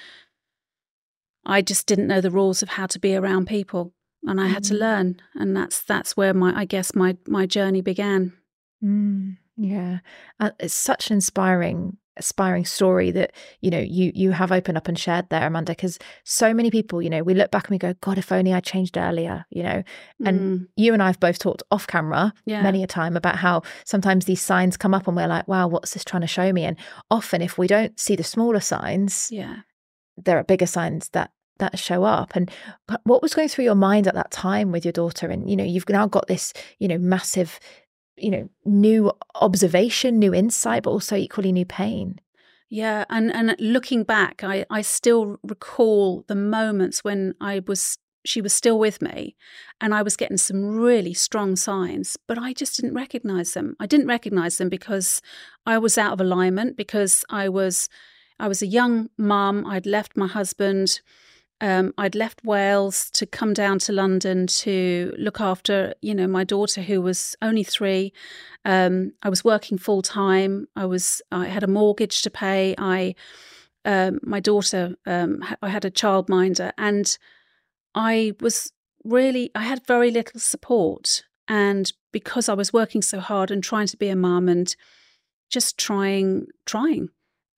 [1.45, 3.93] I just didn't know the rules of how to be around people
[4.25, 4.81] and I had to mm.
[4.81, 8.33] learn, and that's that's where my I guess my my journey began.
[8.83, 9.99] Mm, yeah,
[10.39, 14.89] uh, it's such an inspiring aspiring story that you know you you have opened up
[14.89, 17.79] and shared there amanda because so many people you know we look back and we
[17.79, 19.83] go god if only i changed earlier you know
[20.27, 20.67] and mm.
[20.77, 22.63] you and i've both talked off camera yeah.
[22.63, 25.95] many a time about how sometimes these signs come up and we're like wow what's
[25.95, 26.77] this trying to show me and
[27.11, 29.61] often if we don't see the smaller signs yeah
[30.25, 32.35] there are bigger signs that that show up.
[32.35, 32.51] And
[33.05, 35.29] what was going through your mind at that time with your daughter?
[35.29, 37.61] And you know you've now got this you know massive
[38.17, 42.21] you know new observation new insight but also equally new pain.
[42.69, 48.41] Yeah and and looking back i i still recall the moments when i was she
[48.41, 49.37] was still with me
[49.81, 53.77] and I was getting some really strong signs, but I just didn't recognize them.
[53.81, 55.23] I didn't recognize them because
[55.67, 57.89] I was out of alignment because I was
[58.41, 59.67] I was a young mum.
[59.67, 61.01] I'd left my husband.
[61.61, 66.43] Um, I'd left Wales to come down to London to look after, you know, my
[66.43, 68.15] daughter who was only three.
[68.65, 70.69] Um, I was working full time.
[70.75, 72.75] I was I had a mortgage to pay.
[72.79, 73.15] I
[73.85, 77.19] um, my daughter um, I had a childminder and
[77.95, 78.73] I was
[79.05, 81.25] really, I had very little support.
[81.49, 84.75] And because I was working so hard and trying to be a mum and
[85.51, 87.09] just trying, trying,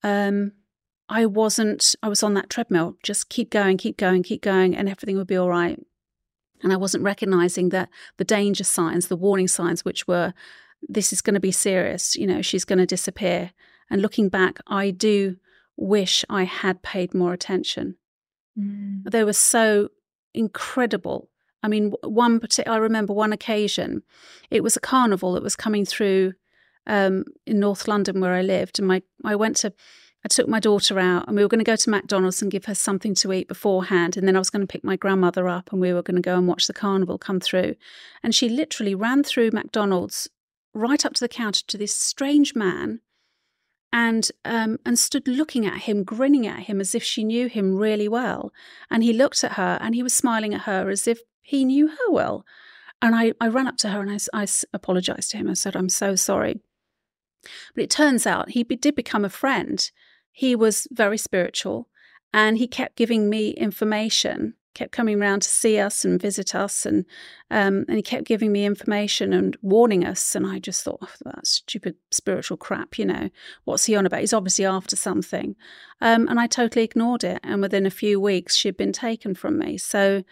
[0.03, 0.51] um,
[1.09, 4.87] I wasn't, I was on that treadmill, just keep going, keep going, keep going, and
[4.87, 5.79] everything would be all right.
[6.61, 10.33] And I wasn't recognizing that the danger signs, the warning signs, which were,
[10.87, 13.51] this is going to be serious, you know, she's going to disappear.
[13.89, 15.37] And looking back, I do
[15.75, 17.97] wish I had paid more attention.
[18.57, 19.03] Mm.
[19.09, 19.89] They were so
[20.33, 21.29] incredible.
[21.61, 24.03] I mean, one particular, I remember one occasion,
[24.49, 26.33] it was a carnival that was coming through
[26.87, 29.73] um, in North London where I lived, and my I went to.
[30.25, 32.65] I took my daughter out and we were going to go to McDonald's and give
[32.65, 34.15] her something to eat beforehand.
[34.15, 36.21] And then I was going to pick my grandmother up and we were going to
[36.21, 37.75] go and watch the carnival come through.
[38.23, 40.29] And she literally ran through McDonald's
[40.73, 43.01] right up to the counter to this strange man
[43.93, 47.75] and um, and stood looking at him, grinning at him as if she knew him
[47.75, 48.51] really well.
[48.89, 51.87] And he looked at her, and he was smiling at her as if he knew
[51.87, 52.43] her well.
[53.01, 55.47] And I, I ran up to her and I, I apologized to him.
[55.47, 56.61] I said, "I'm so sorry."
[57.75, 59.91] But it turns out he be, did become a friend.
[60.33, 61.87] He was very spiritual,
[62.33, 66.85] and he kept giving me information kept coming around to see us and visit us,
[66.85, 67.05] and
[67.51, 70.35] um, and he kept giving me information and warning us.
[70.35, 73.29] And I just thought, oh, that stupid spiritual crap, you know,
[73.65, 74.21] what's he on about?
[74.21, 75.55] He's obviously after something.
[76.01, 77.39] Um, and I totally ignored it.
[77.43, 79.77] And within a few weeks, she'd been taken from me.
[79.77, 80.23] So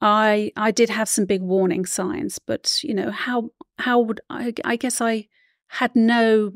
[0.00, 4.54] I I did have some big warning signs, but you know how how would I?
[4.64, 5.28] I guess I
[5.68, 6.52] had no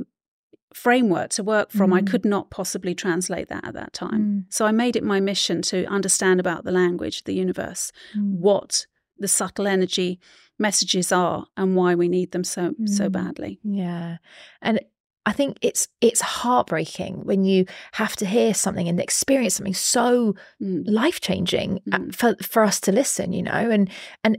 [0.78, 1.90] framework to work from.
[1.90, 1.96] Mm.
[1.96, 4.22] I could not possibly translate that at that time.
[4.22, 4.44] Mm.
[4.48, 8.38] So I made it my mission to understand about the language, the universe, mm.
[8.38, 8.86] what
[9.18, 10.20] the subtle energy
[10.58, 13.12] messages are and why we need them so so mm.
[13.12, 13.60] badly.
[13.64, 14.18] Yeah.
[14.62, 14.80] And
[15.26, 20.34] I think it's it's heartbreaking when you have to hear something and experience something so
[20.62, 20.82] mm.
[20.86, 22.14] life changing uh, mm.
[22.14, 23.52] for for us to listen, you know.
[23.52, 23.90] And
[24.24, 24.38] and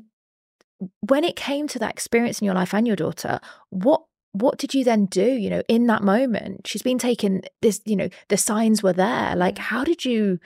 [1.02, 4.74] when it came to that experience in your life and your daughter, what what did
[4.74, 6.68] you then do you know in that moment?
[6.68, 9.36] She's been taken this you know the signs were there.
[9.36, 10.40] Like how did you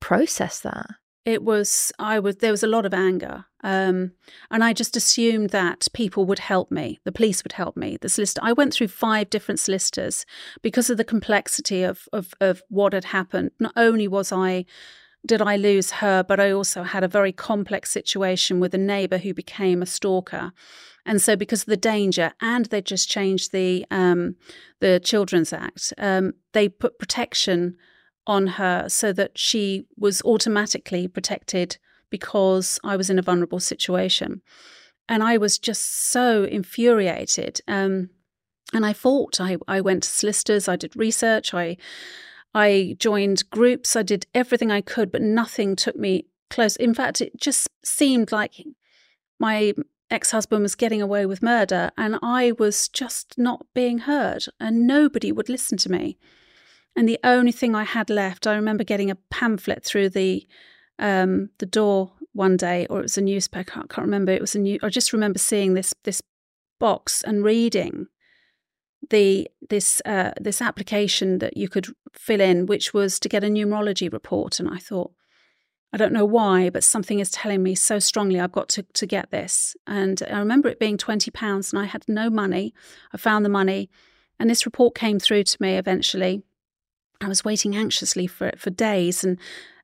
[0.00, 0.86] process that?
[1.24, 4.12] It was i was there was a lot of anger um,
[4.50, 8.08] and i just assumed that people would help me the police would help me the
[8.08, 10.24] solicitor i went through five different solicitors
[10.62, 13.50] because of the complexity of of, of what had happened.
[13.60, 14.64] Not only was i
[15.26, 19.18] did I lose her, but I also had a very complex situation with a neighbor
[19.18, 20.52] who became a stalker.
[21.08, 24.36] And so, because of the danger, and they just changed the um,
[24.80, 27.78] the Children's Act, um, they put protection
[28.26, 31.78] on her so that she was automatically protected
[32.10, 34.42] because I was in a vulnerable situation.
[35.08, 37.62] And I was just so infuriated.
[37.66, 38.10] Um,
[38.74, 39.40] and I fought.
[39.40, 40.68] I, I went to solicitors.
[40.68, 41.54] I did research.
[41.54, 41.78] I
[42.52, 43.96] I joined groups.
[43.96, 46.76] I did everything I could, but nothing took me close.
[46.76, 48.62] In fact, it just seemed like
[49.40, 49.72] my
[50.10, 54.86] ex husband was getting away with murder, and I was just not being heard, and
[54.86, 56.18] nobody would listen to me.
[56.96, 60.46] And the only thing I had left, I remember getting a pamphlet through the
[60.98, 63.70] um, the door one day, or it was a newspaper.
[63.70, 64.32] I can't, can't remember.
[64.32, 64.78] It was a new.
[64.82, 66.22] I just remember seeing this this
[66.78, 68.06] box and reading
[69.10, 73.48] the this uh, this application that you could fill in, which was to get a
[73.48, 75.12] numerology report, and I thought,
[75.92, 79.06] I don't know why, but something is telling me so strongly I've got to, to
[79.06, 79.74] get this.
[79.86, 82.74] And I remember it being £20 and I had no money.
[83.12, 83.88] I found the money
[84.38, 86.42] and this report came through to me eventually.
[87.20, 89.38] I was waiting anxiously for it for days and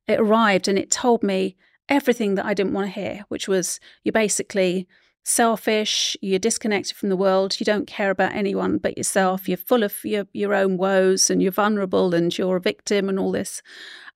[0.06, 1.56] it arrived and it told me
[1.88, 4.86] everything that I didn't want to hear, which was you're basically
[5.24, 9.82] selfish, you're disconnected from the world, you don't care about anyone but yourself, you're full
[9.82, 13.62] of your, your own woes and you're vulnerable and you're a victim and all this.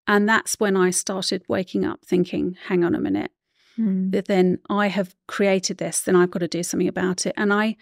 [0.09, 3.31] And that's when I started waking up thinking, hang on a minute.
[3.79, 4.11] Mm.
[4.11, 7.35] That then I have created this, then I've got to do something about it.
[7.37, 7.77] And I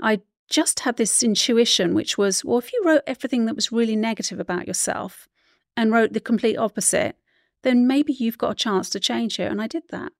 [0.00, 3.96] I just had this intuition, which was, well, if you wrote everything that was really
[3.96, 5.28] negative about yourself
[5.76, 7.16] and wrote the complete opposite,
[7.62, 9.50] then maybe you've got a chance to change it.
[9.50, 10.12] And I did that.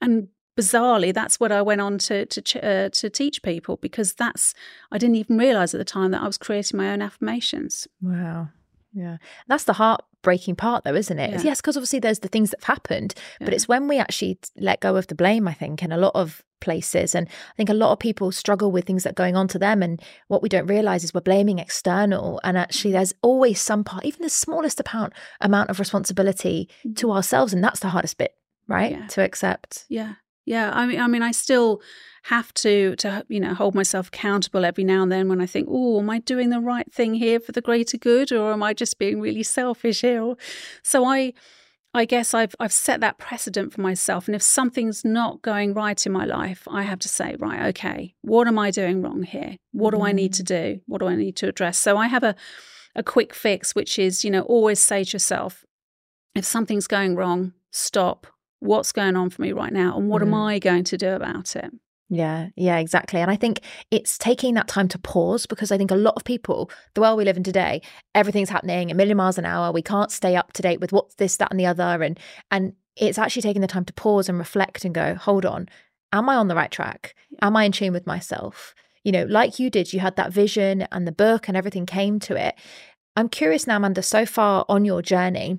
[0.00, 0.28] And
[0.58, 4.54] bizarrely, that's what I went on to to uh, to teach people because that's
[4.90, 7.86] I didn't even realize at the time that I was creating my own affirmations.
[8.00, 8.48] Wow.
[8.94, 9.16] Yeah.
[9.48, 11.30] That's the heartbreaking part, though, isn't it?
[11.30, 11.42] Yeah.
[11.42, 13.46] Yes, because obviously there's the things that have happened, yeah.
[13.46, 16.12] but it's when we actually let go of the blame, I think, in a lot
[16.14, 17.14] of places.
[17.14, 19.58] And I think a lot of people struggle with things that are going on to
[19.58, 19.82] them.
[19.82, 22.40] And what we don't realize is we're blaming external.
[22.44, 27.10] And actually, there's always some part, even the smallest amount, amount of responsibility to mm-hmm.
[27.10, 27.52] ourselves.
[27.52, 28.34] And that's the hardest bit,
[28.68, 28.92] right?
[28.92, 29.06] Yeah.
[29.08, 29.84] To accept.
[29.88, 30.14] Yeah.
[30.46, 31.80] Yeah, I mean, I mean, I still
[32.24, 35.68] have to to you know hold myself accountable every now and then when I think,
[35.70, 38.74] oh, am I doing the right thing here for the greater good, or am I
[38.74, 40.34] just being really selfish here?
[40.82, 41.32] So I,
[41.92, 46.04] I guess I've I've set that precedent for myself, and if something's not going right
[46.04, 49.56] in my life, I have to say, right, okay, what am I doing wrong here?
[49.72, 50.08] What do mm.
[50.08, 50.46] I need to mm.
[50.46, 50.80] do?
[50.86, 51.78] What do I need to address?
[51.78, 52.34] So I have a
[52.96, 55.64] a quick fix, which is you know always say to yourself,
[56.34, 58.26] if something's going wrong, stop
[58.64, 60.26] what's going on for me right now and what mm.
[60.26, 61.70] am I going to do about it?
[62.10, 63.20] Yeah, yeah, exactly.
[63.20, 63.60] And I think
[63.90, 67.16] it's taking that time to pause because I think a lot of people, the world
[67.18, 67.80] we live in today,
[68.14, 69.72] everything's happening a million miles an hour.
[69.72, 72.02] We can't stay up to date with what's this, that, and the other.
[72.02, 72.18] And
[72.50, 75.68] and it's actually taking the time to pause and reflect and go, hold on,
[76.12, 77.14] am I on the right track?
[77.42, 78.74] Am I in tune with myself?
[79.02, 82.20] You know, like you did, you had that vision and the book and everything came
[82.20, 82.54] to it.
[83.16, 85.58] I'm curious now, Amanda, so far on your journey,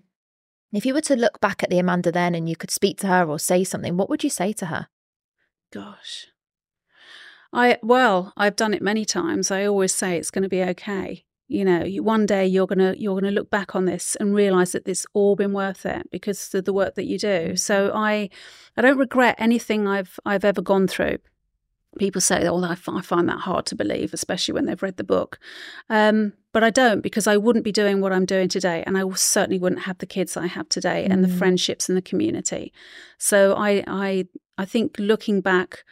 [0.77, 3.07] if you were to look back at the Amanda then and you could speak to
[3.07, 4.87] her or say something, what would you say to her?
[5.71, 6.27] Gosh.
[7.53, 9.49] I well, I've done it many times.
[9.49, 11.25] I always say it's going to be okay.
[11.47, 14.85] You know, one day you're gonna you're gonna look back on this and realize that
[14.85, 17.51] this all been worth it because of the work that you do.
[17.51, 17.59] Mm.
[17.59, 18.29] So I,
[18.75, 21.19] I don't regret anything I've I've ever gone through.
[21.99, 24.97] People say, "Oh, I, f- I find that hard to believe," especially when they've read
[24.97, 25.37] the book.
[25.87, 29.03] Um, but I don't because I wouldn't be doing what I'm doing today, and I
[29.11, 31.11] certainly wouldn't have the kids I have today mm.
[31.11, 31.37] and the mm.
[31.37, 32.71] friendships and the community.
[33.17, 34.27] So I, I,
[34.57, 35.83] I think looking back,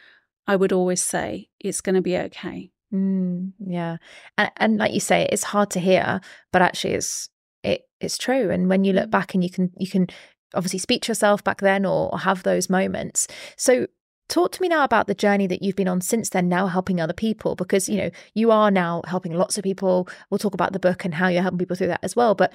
[0.46, 2.70] I would always say it's going to be okay.
[2.94, 3.98] Mm, yeah,
[4.38, 7.28] and, and like you say, it's hard to hear, but actually, it's
[7.62, 8.48] it it's true.
[8.50, 9.16] And when you look mm.
[9.18, 10.06] back, and you can you can
[10.54, 13.28] obviously speak to yourself back then or, or have those moments.
[13.58, 13.86] So
[14.28, 17.00] Talk to me now about the journey that you've been on since then, now helping
[17.00, 20.08] other people, because you know you are now helping lots of people.
[20.30, 22.34] We'll talk about the book and how you're helping people through that as well.
[22.34, 22.52] But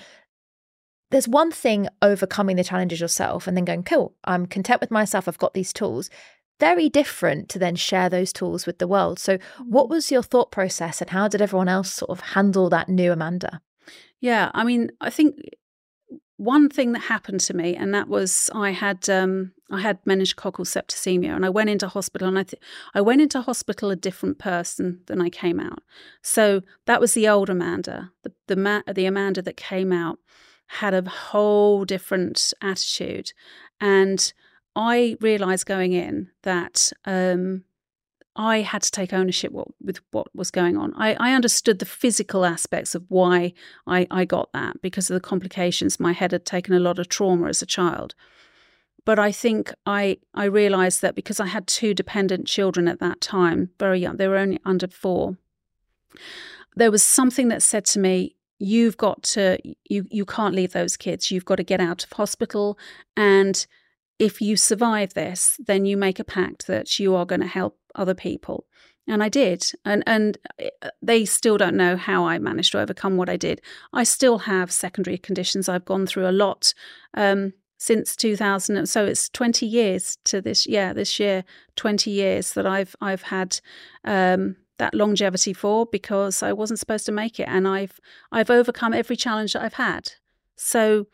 [1.12, 5.28] there's one thing overcoming the challenges yourself and then going, cool, I'm content with myself.
[5.28, 6.10] I've got these tools.
[6.60, 9.18] Very different to then share those tools with the world.
[9.18, 9.92] So, what mm.
[9.92, 13.62] was your thought process and how did everyone else sort of handle that new Amanda?
[14.20, 15.36] Yeah, I mean, I think
[16.36, 20.66] one thing that happened to me, and that was I had um, I had meningococcal
[20.66, 22.62] septicemia, and I went into hospital, and I th-
[22.94, 25.84] I went into hospital a different person than I came out.
[26.22, 30.20] So that was the old Amanda, the the, ma- the Amanda that came out
[30.68, 33.34] had a whole different attitude,
[33.80, 34.34] and
[34.76, 37.64] I realized going in that um,
[38.36, 40.94] I had to take ownership what, with what was going on.
[40.96, 43.54] I, I understood the physical aspects of why
[43.86, 46.00] I, I got that because of the complications.
[46.00, 48.16] My head had taken a lot of trauma as a child.
[49.06, 53.22] But I think I, I realized that because I had two dependent children at that
[53.22, 55.38] time, very young, they were only under four,
[56.76, 59.58] there was something that said to me, you've got to
[59.89, 62.78] you you can't leave those kids you've got to get out of hospital
[63.16, 63.68] and
[64.20, 67.80] if you survive this, then you make a pact that you are going to help
[67.95, 68.66] other people.
[69.08, 69.72] And I did.
[69.86, 73.62] And and uh, they still don't know how I managed to overcome what I did.
[73.91, 75.68] I still have secondary conditions.
[75.68, 76.74] I've gone through a lot
[77.16, 78.88] um, since 2000.
[78.88, 80.68] So it's 20 years to this.
[80.68, 81.44] Yeah, this year,
[81.76, 83.60] 20 years that I've I've had
[84.04, 88.00] um, that longevity for because I wasn't supposed to make it, and I've
[88.32, 90.12] I've overcome every challenge that I've had.
[90.56, 91.08] So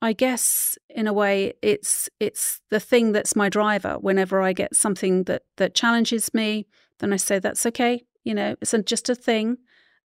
[0.00, 3.98] I guess in a way it's it's the thing that's my driver.
[4.00, 6.68] Whenever I get something that that challenges me,
[7.00, 8.04] then I say that's okay.
[8.22, 9.58] You know, it's just a thing.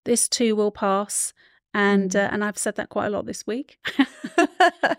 [0.05, 1.33] This too will pass,
[1.73, 3.77] and uh, and I've said that quite a lot this week.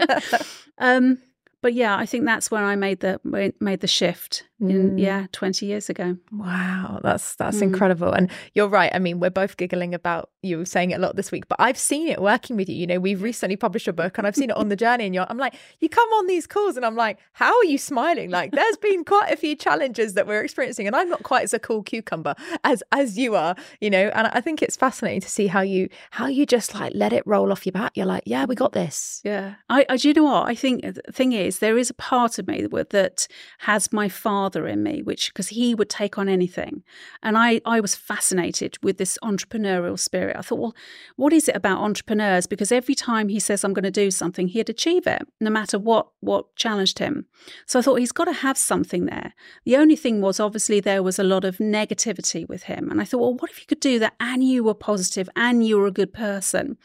[0.78, 1.18] um,
[1.62, 3.20] but yeah, I think that's where I made the
[3.60, 5.00] made the shift in mm.
[5.00, 6.16] yeah 20 years ago.
[6.30, 7.62] Wow that's that's mm.
[7.62, 8.12] incredible.
[8.12, 11.30] And you're right i mean we're both giggling about you saying it a lot this
[11.30, 12.74] week but i've seen it working with you.
[12.74, 15.14] You know we've recently published a book and i've seen it on the journey and
[15.14, 18.30] you're i'm like you come on these calls and i'm like how are you smiling?
[18.30, 21.54] Like there's been quite a few challenges that we're experiencing and i'm not quite as
[21.54, 22.34] a cool cucumber
[22.64, 25.88] as as you are you know and i think it's fascinating to see how you
[26.10, 27.96] how you just like let it roll off your back.
[27.96, 29.20] You're like yeah we got this.
[29.24, 29.54] Yeah.
[29.68, 30.48] I, I do you know what?
[30.48, 33.26] I think the thing is ways, there is a part of me that,
[33.58, 36.82] has my father in me, which because he would take on anything.
[37.22, 40.36] And I, I was fascinated with this entrepreneurial spirit.
[40.36, 40.74] I thought, well,
[41.16, 42.46] what is it about entrepreneurs?
[42.46, 45.78] Because every time he says I'm going to do something, he'd achieve it, no matter
[45.78, 47.26] what what challenged him.
[47.66, 49.34] So I thought he's got to have something there.
[49.64, 52.90] The only thing was obviously there was a lot of negativity with him.
[52.90, 55.66] And I thought, well, what if you could do that and you were positive and
[55.66, 56.76] you were a good person?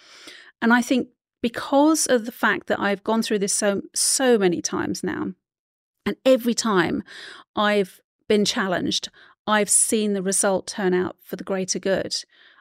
[0.61, 1.09] And I think
[1.45, 5.33] because of the fact that I've gone through this so so many times now,
[6.03, 7.03] and every time
[7.55, 9.09] I've been challenged,
[9.45, 12.15] I've seen the result turn out for the greater good.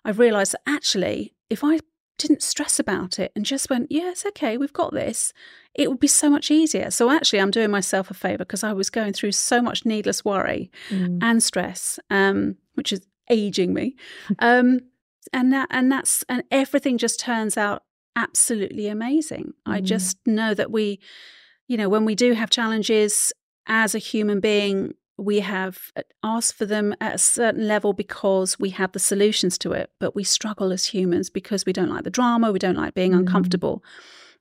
[0.04, 1.80] I've realized that actually, if I
[2.18, 5.32] didn't stress about it and just went, yeah, it's okay, we've got this,
[5.72, 6.90] it would be so much easier.
[6.90, 10.26] So actually, I'm doing myself a favor because I was going through so much needless
[10.26, 11.20] worry mm.
[11.22, 13.96] and stress, um, which is aging me.
[14.40, 14.80] um,
[15.32, 17.82] and that, and that's, and everything just turns out
[18.16, 19.54] absolutely amazing.
[19.66, 19.72] Mm.
[19.72, 21.00] I just know that we,
[21.68, 23.32] you know, when we do have challenges
[23.66, 28.58] as a human being, we have uh, asked for them at a certain level because
[28.58, 32.04] we have the solutions to it, but we struggle as humans because we don't like
[32.04, 33.18] the drama, we don't like being mm.
[33.18, 33.82] uncomfortable.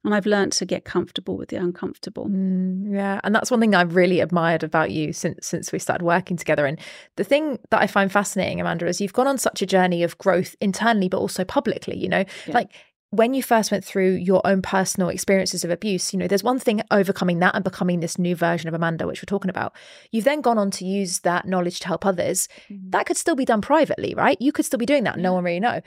[0.05, 2.27] And I've learned to get comfortable with the uncomfortable.
[2.27, 6.03] Mm, yeah, and that's one thing I've really admired about you since since we started
[6.03, 6.65] working together.
[6.65, 6.77] And
[7.15, 10.17] the thing that I find fascinating, Amanda, is you've gone on such a journey of
[10.17, 11.95] growth internally, but also publicly.
[11.95, 12.53] You know, yeah.
[12.53, 12.71] like
[13.13, 16.57] when you first went through your own personal experiences of abuse, you know, there's one
[16.57, 19.75] thing overcoming that and becoming this new version of Amanda, which we're talking about.
[20.11, 22.49] You've then gone on to use that knowledge to help others.
[22.71, 22.89] Mm-hmm.
[22.89, 24.35] That could still be done privately, right?
[24.41, 25.19] You could still be doing that.
[25.19, 25.81] No one really know.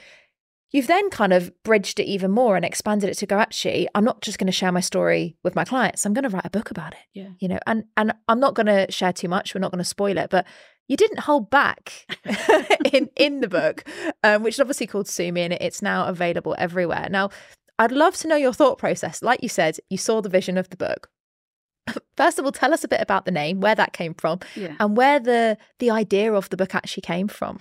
[0.71, 4.05] You've then kind of bridged it even more and expanded it to go, actually, I'm
[4.05, 6.07] not just going to share my story with my clients.
[6.07, 7.01] I'm going to write a book about it.
[7.13, 7.31] Yeah.
[7.41, 9.53] You know, and and I'm not going to share too much.
[9.53, 10.47] We're not going to spoil it, but
[10.89, 12.07] you didn't hold back
[12.93, 13.85] in in the book,
[14.23, 17.09] um, which is obviously called Sue Me, and it's now available everywhere.
[17.11, 17.31] Now,
[17.79, 19.23] I'd love to know your thought process.
[19.23, 21.11] Like you said, you saw the vision of the book.
[22.17, 24.77] First of all, tell us a bit about the name, where that came from, yeah.
[24.81, 27.59] and where the the idea of the book actually came from.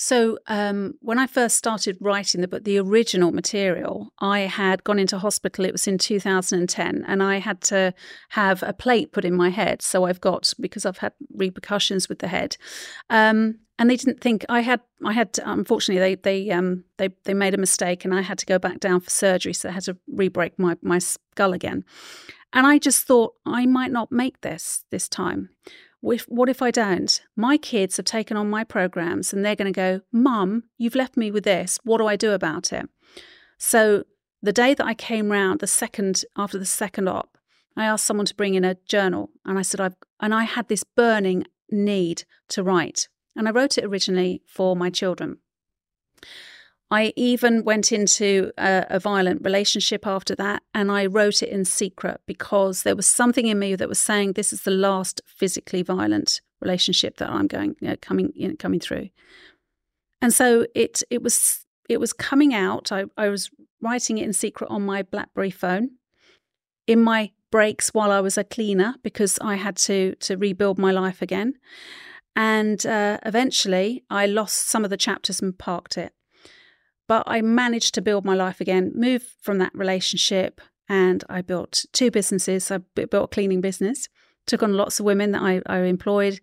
[0.00, 5.00] So, um, when I first started writing the book, the original material, I had gone
[5.00, 5.64] into hospital.
[5.64, 7.92] It was in 2010, and I had to
[8.28, 9.82] have a plate put in my head.
[9.82, 12.56] So, I've got because I've had repercussions with the head,
[13.10, 14.80] um, and they didn't think I had.
[15.04, 18.46] I had unfortunately they they um, they they made a mistake, and I had to
[18.46, 19.52] go back down for surgery.
[19.52, 21.84] So, I had to re-break my my skull again.
[22.52, 25.50] And I just thought I might not make this this time
[26.00, 27.20] what if I don't?
[27.36, 31.16] My kids have taken on my programs and they're going to go, Mum, you've left
[31.16, 31.78] me with this.
[31.82, 32.88] What do I do about it?
[33.58, 34.04] So
[34.40, 37.36] the day that I came round, the second after the second op,
[37.76, 40.68] I asked someone to bring in a journal and I said, I've, and I had
[40.68, 43.08] this burning need to write.
[43.36, 45.38] And I wrote it originally for my children.
[46.90, 51.66] I even went into a, a, violent relationship after that, and I wrote it in
[51.66, 55.82] secret because there was something in me that was saying this is the last physically
[55.82, 59.10] violent relationship that I'm going you know, coming you know, coming through.
[60.22, 62.90] And so it it was it was coming out.
[62.90, 63.50] I, I was
[63.82, 65.90] writing it in secret on my BlackBerry phone,
[66.86, 70.92] in my breaks while I was a cleaner because I had to to rebuild my
[70.92, 71.54] life again.
[72.34, 76.12] And uh, eventually, I lost some of the chapters and parked it
[77.08, 81.86] but I managed to build my life again, move from that relationship, and I built
[81.92, 82.70] two businesses.
[82.70, 84.08] I built a cleaning business,
[84.46, 86.40] took on lots of women that I, I employed,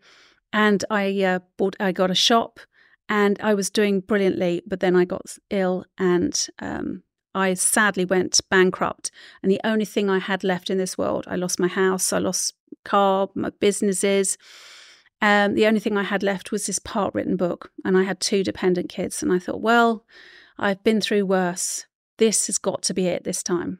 [0.51, 1.75] and I uh, bought.
[1.79, 2.59] I got a shop,
[3.07, 4.63] and I was doing brilliantly.
[4.67, 7.03] But then I got ill, and um,
[7.35, 9.11] I sadly went bankrupt.
[9.43, 12.17] And the only thing I had left in this world, I lost my house, I
[12.17, 14.37] lost car, my businesses.
[15.21, 18.19] Um, the only thing I had left was this part written book, and I had
[18.19, 19.21] two dependent kids.
[19.21, 20.05] And I thought, well,
[20.57, 21.85] I've been through worse.
[22.17, 23.79] This has got to be it this time.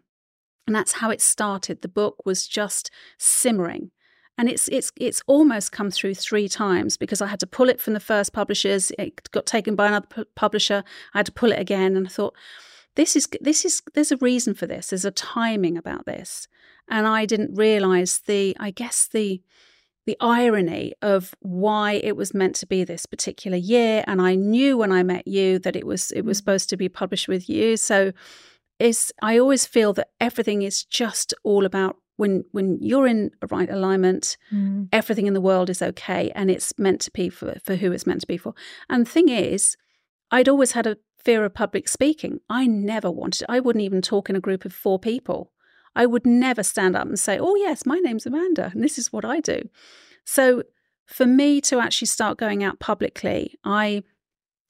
[0.67, 1.81] And that's how it started.
[1.81, 3.91] The book was just simmering.
[4.37, 7.79] And it's it's it's almost come through three times because I had to pull it
[7.79, 8.91] from the first publishers.
[8.99, 10.83] It got taken by another pu- publisher.
[11.13, 12.35] I had to pull it again, and I thought,
[12.95, 14.87] this is this is there's a reason for this.
[14.87, 16.49] There's a timing about this,
[16.89, 19.41] and I didn't realize the I guess the
[20.05, 24.77] the irony of why it was meant to be this particular year and i knew
[24.77, 26.41] when i met you that it was it was mm.
[26.41, 28.11] supposed to be published with you so
[28.79, 33.47] is i always feel that everything is just all about when when you're in a
[33.47, 34.87] right alignment mm.
[34.91, 38.07] everything in the world is okay and it's meant to be for for who it's
[38.07, 38.53] meant to be for
[38.89, 39.75] and the thing is
[40.31, 44.29] i'd always had a fear of public speaking i never wanted i wouldn't even talk
[44.29, 45.51] in a group of four people
[45.95, 49.13] I would never stand up and say, Oh, yes, my name's Amanda, and this is
[49.13, 49.69] what I do.
[50.25, 50.63] So
[51.05, 54.03] for me to actually start going out publicly, I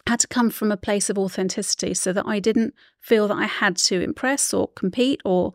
[0.08, 3.46] had to come from a place of authenticity so that I didn't feel that I
[3.46, 5.54] had to impress or compete or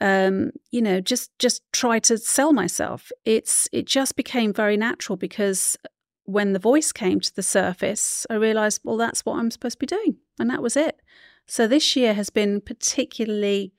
[0.00, 3.12] um, you know, just just try to sell myself.
[3.24, 5.76] It's it just became very natural because
[6.24, 9.86] when the voice came to the surface, I realized, well, that's what I'm supposed to
[9.86, 10.16] be doing.
[10.38, 11.00] And that was it.
[11.46, 13.72] So this year has been particularly,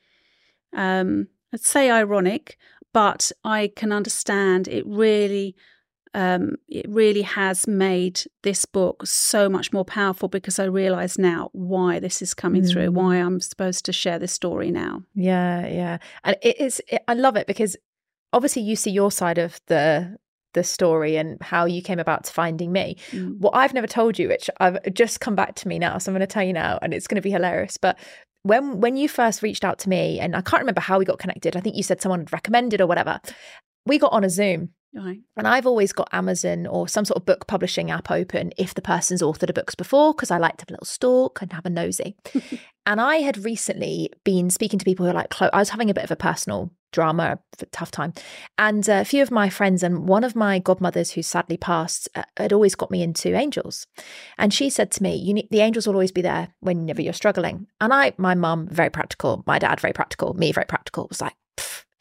[0.74, 2.58] um, I'd say ironic,
[2.94, 5.56] but I can understand it really.
[6.16, 11.50] Um, it really has made this book so much more powerful because I realize now
[11.54, 12.72] why this is coming mm.
[12.72, 15.02] through, why I'm supposed to share this story now.
[15.16, 16.82] Yeah, yeah, and it is.
[16.88, 17.76] It, I love it because
[18.32, 20.18] obviously you see your side of the
[20.54, 22.96] the story and how you came about to finding me.
[23.12, 23.40] Mm.
[23.40, 26.14] What I've never told you, which I've just come back to me now, so I'm
[26.14, 27.78] going to tell you now, and it's going to be hilarious.
[27.78, 27.98] But
[28.44, 31.20] when when you first reached out to me, and I can't remember how we got
[31.20, 31.56] connected.
[31.58, 33.20] I think you said someone had recommended or whatever.
[33.86, 34.70] We got on a Zoom.
[34.96, 35.22] Right.
[35.36, 38.82] And I've always got Amazon or some sort of book publishing app open if the
[38.82, 41.66] person's authored a books before, because I like to have a little stalk and have
[41.66, 42.16] a nosy.
[42.86, 45.96] and I had recently been speaking to people who are like, I was having a
[45.96, 48.14] bit of a personal drama, a tough time.
[48.60, 52.24] And a few of my friends and one of my godmothers who sadly passed uh,
[52.38, 53.88] had always got me into angels.
[54.38, 57.14] And she said to me, "You need the angels will always be there whenever you're
[57.14, 61.20] struggling." And I, my mum, very practical, my dad, very practical, me, very practical, was
[61.20, 61.34] like,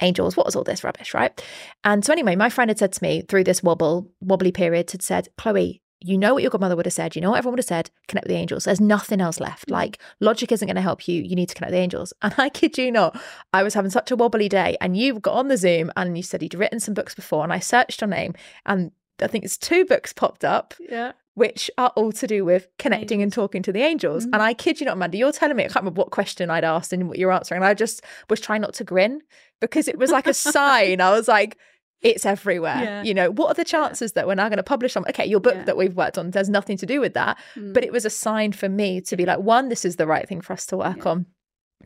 [0.03, 1.43] angels, what was all this rubbish, right?
[1.85, 5.03] And so anyway, my friend had said to me through this wobble, wobbly period, had
[5.03, 7.61] said, Chloe, you know what your godmother would have said, you know what everyone would
[7.61, 8.65] have said, connect with the angels.
[8.65, 9.69] There's nothing else left.
[9.69, 9.73] Mm.
[9.73, 11.23] Like logic isn't going to help you.
[11.23, 12.13] You need to connect with the angels.
[12.23, 13.21] And I kid you not,
[13.53, 16.23] I was having such a wobbly day and you got on the Zoom and you
[16.23, 18.35] said you'd written some books before and I searched your name
[18.67, 20.75] and I think it's two books popped up.
[20.81, 21.13] Yeah.
[21.35, 23.23] Which are all to do with connecting angels.
[23.23, 24.25] and talking to the angels.
[24.25, 24.35] Mm-hmm.
[24.35, 26.65] And I kid you not, Amanda, you're telling me, I can't remember what question I'd
[26.65, 27.63] asked and what you're answering.
[27.63, 29.23] And I just was trying not to grin
[29.61, 31.01] because it was like a sign.
[31.01, 31.57] I was like,
[32.03, 32.83] it's everywhere.
[32.83, 33.03] Yeah.
[33.03, 34.15] You know, what are the chances yeah.
[34.17, 35.05] that we're now going to publish on?
[35.09, 35.65] Okay, your book yeah.
[35.65, 37.39] that we've worked on, there's nothing to do with that.
[37.55, 37.73] Mm.
[37.73, 40.29] But it was a sign for me to be like, one, this is the right
[40.29, 41.27] thing for us to work on.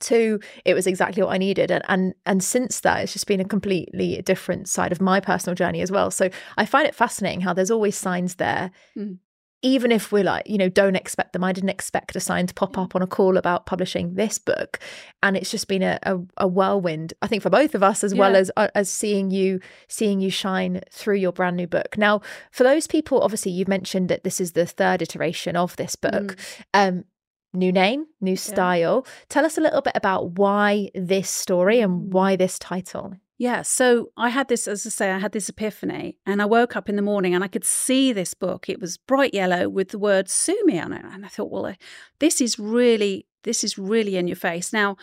[0.00, 1.70] Two, it was exactly what I needed.
[1.70, 5.54] And, and and since that, it's just been a completely different side of my personal
[5.54, 6.10] journey as well.
[6.10, 6.28] So
[6.58, 9.18] I find it fascinating how there's always signs there mm
[9.66, 11.42] even if we're like, you know, don't expect them.
[11.42, 14.78] I didn't expect a sign to pop up on a call about publishing this book,
[15.24, 17.14] and it's just been a, a, a whirlwind.
[17.20, 18.20] I think for both of us, as yeah.
[18.20, 19.58] well as uh, as seeing you
[19.88, 21.98] seeing you shine through your brand new book.
[21.98, 22.20] Now,
[22.52, 26.36] for those people, obviously, you've mentioned that this is the third iteration of this book.
[26.36, 26.54] Mm.
[26.74, 27.04] Um,
[27.52, 29.02] new name, new style.
[29.04, 29.12] Yeah.
[29.28, 32.12] Tell us a little bit about why this story and mm.
[32.12, 33.14] why this title.
[33.38, 33.62] Yeah.
[33.62, 36.88] So I had this, as I say, I had this epiphany and I woke up
[36.88, 38.68] in the morning and I could see this book.
[38.68, 41.04] It was bright yellow with the word sue me on it.
[41.04, 41.74] And I thought, well,
[42.18, 44.72] this is really, this is really in your face.
[44.72, 44.96] Now,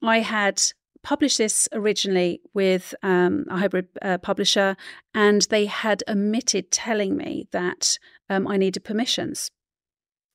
[0.00, 0.62] I had
[1.02, 4.76] published this originally with um, a hybrid uh, publisher
[5.12, 7.98] and they had omitted telling me that
[8.30, 9.50] um, I needed permissions.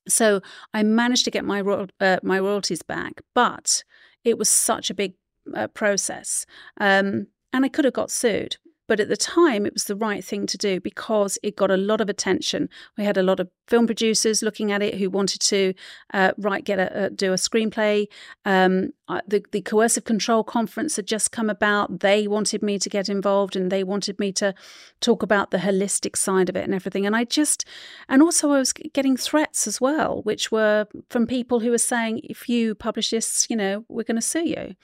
[0.06, 0.42] So
[0.74, 3.84] I managed to get my, ro- uh, my royalties back, but
[4.22, 5.14] it was such a big
[5.54, 6.44] uh, process.
[6.78, 8.56] Um, and I could have got sued.
[8.88, 11.76] But at the time, it was the right thing to do because it got a
[11.76, 12.70] lot of attention.
[12.96, 15.74] We had a lot of film producers looking at it who wanted to
[16.14, 18.06] uh, write, get a, a, do a screenplay.
[18.46, 18.92] Um,
[19.26, 22.00] the, the coercive control conference had just come about.
[22.00, 24.54] They wanted me to get involved, and they wanted me to
[25.02, 27.04] talk about the holistic side of it and everything.
[27.04, 27.66] And I just,
[28.08, 32.22] and also I was getting threats as well, which were from people who were saying,
[32.24, 34.76] if you publish this, you know, we're going to sue you.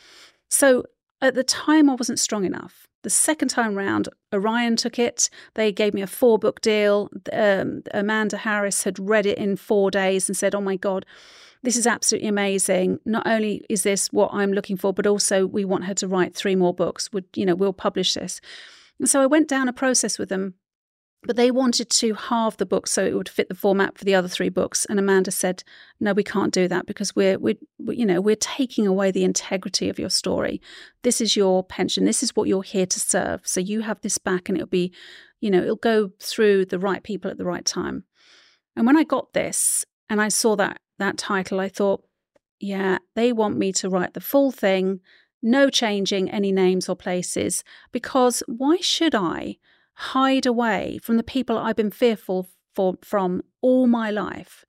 [0.50, 0.84] So
[1.24, 2.86] at the time, I wasn't strong enough.
[3.02, 5.28] The second time round, Orion took it.
[5.54, 7.10] They gave me a four book deal.
[7.32, 11.04] Um, Amanda Harris had read it in four days and said, Oh my God,
[11.62, 13.00] this is absolutely amazing.
[13.04, 16.34] Not only is this what I'm looking for, but also we want her to write
[16.34, 17.12] three more books.
[17.12, 18.40] Would you know, we'll publish this.
[18.98, 20.54] And so I went down a process with them
[21.26, 24.14] but they wanted to halve the book so it would fit the format for the
[24.14, 24.84] other three books.
[24.84, 25.64] And Amanda said,
[25.98, 29.88] "No, we can't do that because we're we're you know we're taking away the integrity
[29.88, 30.60] of your story.
[31.02, 32.04] This is your pension.
[32.04, 33.40] This is what you're here to serve.
[33.44, 34.92] So you have this back, and it'll be,
[35.40, 38.04] you know, it'll go through the right people at the right time."
[38.76, 42.04] And when I got this and I saw that that title, I thought,
[42.60, 45.00] "Yeah, they want me to write the full thing."
[45.46, 49.58] No changing any names or places because why should I?
[49.94, 54.64] Hide away from the people I've been fearful for, from all my life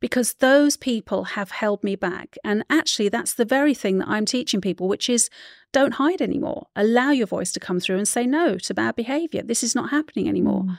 [0.00, 2.36] because those people have held me back.
[2.44, 5.30] And actually, that's the very thing that I'm teaching people, which is
[5.72, 6.66] don't hide anymore.
[6.76, 9.42] Allow your voice to come through and say no to bad behavior.
[9.42, 10.62] This is not happening anymore.
[10.62, 10.78] Mm.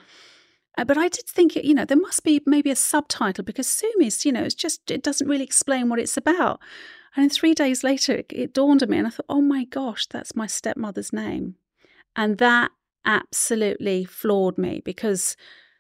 [0.78, 3.92] Uh, but I did think, you know, there must be maybe a subtitle because Sue
[3.98, 6.60] Me's, you know, it's just, it doesn't really explain what it's about.
[7.16, 10.06] And three days later, it, it dawned on me and I thought, oh my gosh,
[10.06, 11.56] that's my stepmother's name.
[12.16, 12.72] And that
[13.08, 15.36] absolutely floored me because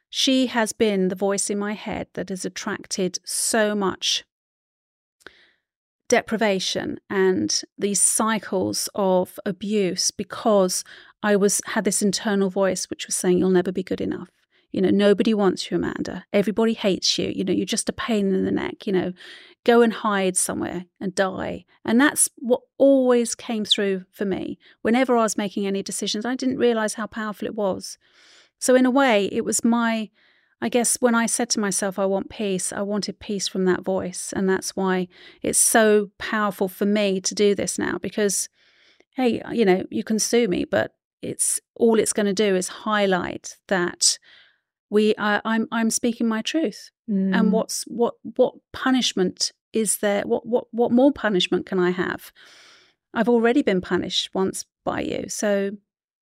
[0.09, 4.23] she has been the voice in my head that has attracted so much
[6.07, 10.86] deprivation and these cycles of abuse because
[11.21, 14.30] I was had this internal voice which was saying you'll never be good enough.
[14.78, 16.23] You know, nobody wants you, Amanda.
[16.32, 17.34] Everybody hates you.
[17.36, 18.86] You know, you're just a pain in the neck.
[18.86, 19.13] You know,
[19.65, 21.65] go and hide somewhere and die.
[21.84, 24.59] And that's what always came through for me.
[24.84, 27.97] Whenever I was making any decisions, I didn't realize how powerful it was.
[28.59, 30.11] So, in a way, it was my
[30.61, 33.84] I guess when I said to myself, I want peace, I wanted peace from that
[33.84, 34.32] voice.
[34.36, 35.07] And that's why
[35.41, 38.47] it's so powerful for me to do this now because,
[39.15, 42.67] hey, you know, you can sue me, but it's all it's going to do is
[42.67, 44.19] highlight that
[44.89, 46.91] we uh, I'm I'm speaking my truth.
[47.09, 47.38] Mm.
[47.38, 50.23] And what's what what punishment is there?
[50.23, 52.31] What what what more punishment can I have?
[53.13, 55.25] I've already been punished once by you.
[55.27, 55.71] So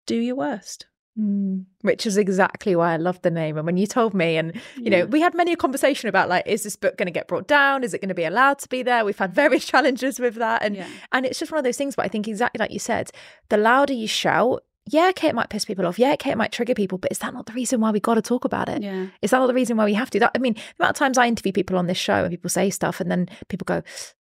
[0.07, 0.87] do your worst.
[1.19, 3.57] Mm, which is exactly why I love the name.
[3.57, 4.89] And when you told me, and you yeah.
[4.99, 7.47] know, we had many a conversation about like, is this book going to get brought
[7.47, 7.83] down?
[7.83, 9.03] Is it going to be allowed to be there?
[9.03, 10.87] We've had various challenges with that, and yeah.
[11.11, 11.97] and it's just one of those things.
[11.97, 13.11] But I think exactly like you said,
[13.49, 15.99] the louder you shout, yeah, okay, it might piss people off.
[15.99, 18.15] Yeah, okay, it might trigger people, but is that not the reason why we got
[18.15, 18.81] to talk about it?
[18.81, 19.07] Yeah.
[19.21, 20.19] Is that not the reason why we have to?
[20.19, 22.49] That I mean, the amount of times I interview people on this show and people
[22.49, 23.83] say stuff, and then people go,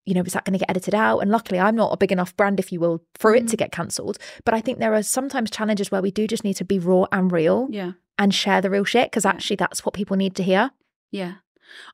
[0.05, 1.19] you know, is that going to get edited out?
[1.19, 3.59] And luckily, I'm not a big enough brand, if you will, for it to mm.
[3.59, 4.17] get cancelled.
[4.43, 7.05] But I think there are sometimes challenges where we do just need to be raw
[7.11, 7.93] and real yeah.
[8.17, 10.71] and share the real shit because actually that's what people need to hear.
[11.11, 11.35] Yeah.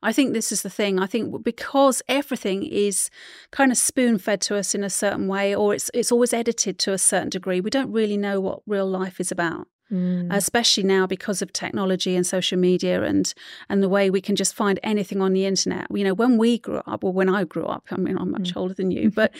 [0.02, 0.98] I think this is the thing.
[0.98, 3.10] I think because everything is
[3.50, 6.78] kind of spoon fed to us in a certain way, or it's it's always edited
[6.80, 9.66] to a certain degree, we don't really know what real life is about.
[9.92, 10.28] Mm.
[10.30, 13.34] especially now because of technology and social media and
[13.68, 15.88] and the way we can just find anything on the internet.
[15.92, 18.54] You know, when we grew up, or when I grew up, I mean, I'm much
[18.54, 18.56] mm.
[18.56, 19.32] older than you, but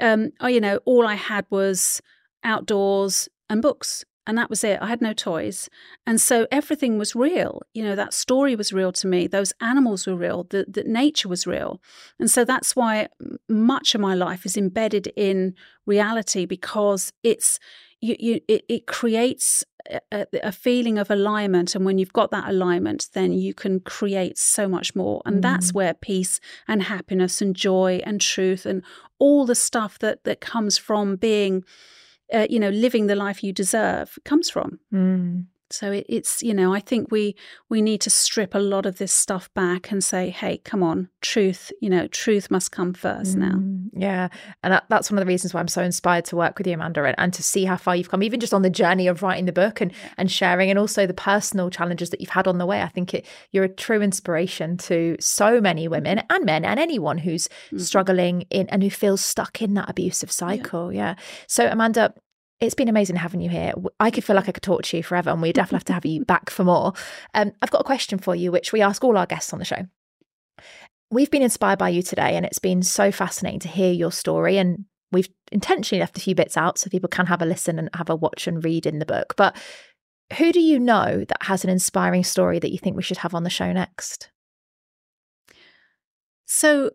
[0.00, 2.00] um, oh, you know, all I had was
[2.42, 4.04] outdoors and books.
[4.28, 4.78] And that was it.
[4.82, 5.70] I had no toys.
[6.06, 7.62] And so everything was real.
[7.72, 9.26] You know, that story was real to me.
[9.26, 10.44] Those animals were real.
[10.44, 11.80] The, the nature was real.
[12.20, 13.08] And so that's why
[13.48, 15.54] much of my life is embedded in
[15.86, 17.58] reality because it's,
[18.02, 19.64] you, you it, it creates
[20.12, 24.38] a, a, feeling of alignment and when you've got that alignment then you can create
[24.38, 25.42] so much more and mm.
[25.42, 28.84] that's where peace and happiness and joy and truth and
[29.18, 31.64] all the stuff that that comes from being
[32.32, 35.44] uh, you know living the life you deserve comes from mm.
[35.70, 37.36] So it, it's you know I think we
[37.68, 41.08] we need to strip a lot of this stuff back and say, hey, come on,
[41.20, 41.70] truth.
[41.80, 43.56] You know, truth must come first now.
[43.56, 44.28] Mm, yeah,
[44.62, 46.74] and that, that's one of the reasons why I'm so inspired to work with you,
[46.74, 49.22] Amanda, and, and to see how far you've come, even just on the journey of
[49.22, 52.58] writing the book and and sharing, and also the personal challenges that you've had on
[52.58, 52.82] the way.
[52.82, 57.18] I think it, you're a true inspiration to so many women and men and anyone
[57.18, 57.78] who's mm-hmm.
[57.78, 60.92] struggling in and who feels stuck in that abusive cycle.
[60.92, 61.10] Yeah.
[61.10, 61.14] yeah.
[61.46, 62.14] So Amanda,
[62.60, 63.72] it's been amazing having you here.
[64.00, 65.92] I could feel like I could talk to you forever, and we definitely have to
[65.92, 66.92] have you back for more.
[67.34, 69.64] Um, I've got a question for you, which we ask all our guests on the
[69.64, 69.86] show.
[71.10, 74.58] We've been inspired by you today, and it's been so fascinating to hear your story.
[74.58, 77.88] And we've intentionally left a few bits out so people can have a listen and
[77.94, 79.34] have a watch and read in the book.
[79.36, 79.56] But
[80.36, 83.34] who do you know that has an inspiring story that you think we should have
[83.34, 84.30] on the show next?
[86.44, 86.90] So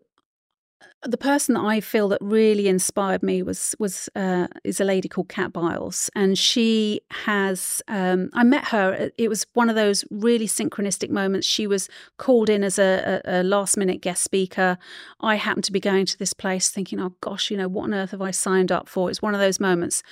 [1.04, 5.08] the person that I feel that really inspired me was was uh, is a lady
[5.08, 7.82] called Kat Biles, and she has.
[7.88, 9.10] Um, I met her.
[9.18, 11.46] It was one of those really synchronistic moments.
[11.46, 14.78] She was called in as a, a, a last minute guest speaker.
[15.20, 17.94] I happened to be going to this place, thinking, "Oh gosh, you know what on
[17.94, 20.02] earth have I signed up for?" It's one of those moments,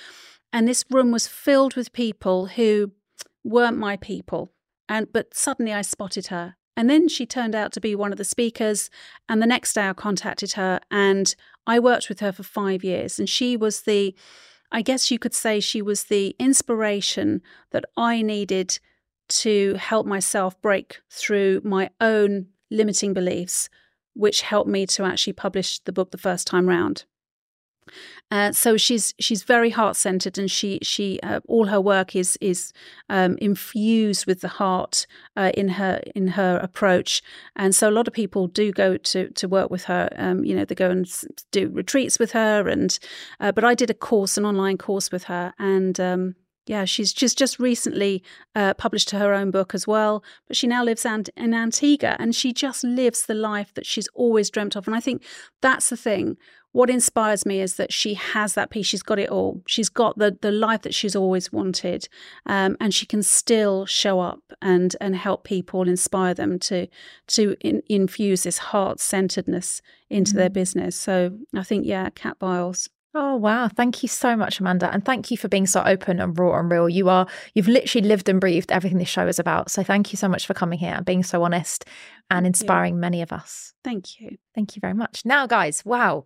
[0.51, 2.91] and this room was filled with people who
[3.43, 4.51] weren't my people.
[4.87, 8.17] And but suddenly I spotted her and then she turned out to be one of
[8.17, 8.89] the speakers.
[9.29, 11.35] And the next day I contacted her and
[11.67, 13.19] I worked with her for five years.
[13.19, 14.15] And she was the,
[14.71, 18.79] I guess you could say, she was the inspiration that I needed
[19.29, 23.69] to help myself break through my own limiting beliefs,
[24.13, 27.05] which helped me to actually publish the book the first time round.
[28.31, 32.37] Uh, so she's she's very heart centered, and she she uh, all her work is
[32.41, 32.73] is
[33.09, 35.05] um, infused with the heart
[35.37, 37.21] uh, in her in her approach.
[37.55, 40.09] And so a lot of people do go to to work with her.
[40.15, 41.09] Um, you know, they go and
[41.51, 42.97] do retreats with her, and
[43.39, 47.13] uh, but I did a course, an online course with her, and um, yeah, she's
[47.15, 48.23] she's just recently
[48.55, 50.23] uh, published her own book as well.
[50.47, 54.49] But she now lives in Antigua, and she just lives the life that she's always
[54.49, 54.87] dreamt of.
[54.87, 55.23] And I think
[55.61, 56.37] that's the thing
[56.73, 58.87] what inspires me is that she has that piece.
[58.87, 59.61] She's got it all.
[59.65, 62.09] She's got the the life that she's always wanted,
[62.45, 66.87] um, and she can still show up and and help people, inspire them to
[67.27, 70.39] to in, infuse this heart centeredness into mm-hmm.
[70.39, 70.95] their business.
[70.95, 72.89] So I think, yeah, Kat Biles.
[73.15, 76.37] Oh wow, thank you so much Amanda and thank you for being so open and
[76.37, 76.89] raw and real.
[76.89, 79.69] You are you've literally lived and breathed everything this show is about.
[79.69, 81.85] So thank you so much for coming here and being so honest
[82.31, 83.73] and inspiring many of us.
[83.83, 84.37] Thank you.
[84.55, 85.21] Thank you very much.
[85.25, 86.25] Now guys, wow.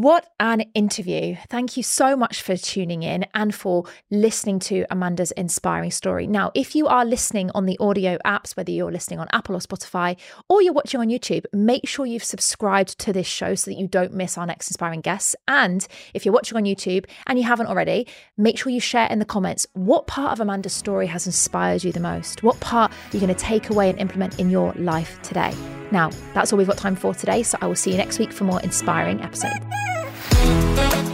[0.00, 1.36] What an interview.
[1.50, 6.26] Thank you so much for tuning in and for listening to Amanda's inspiring story.
[6.26, 9.58] Now, if you are listening on the audio apps, whether you're listening on Apple or
[9.58, 10.16] Spotify,
[10.48, 13.86] or you're watching on YouTube, make sure you've subscribed to this show so that you
[13.86, 15.36] don't miss our next inspiring guests.
[15.46, 18.06] And if you're watching on YouTube and you haven't already,
[18.38, 21.92] make sure you share in the comments what part of Amanda's story has inspired you
[21.92, 22.42] the most?
[22.42, 25.54] What part are you going to take away and implement in your life today?
[25.92, 27.42] Now, that's all we've got time for today.
[27.42, 29.89] So I will see you next week for more inspiring episodes.
[30.32, 31.09] Thank you.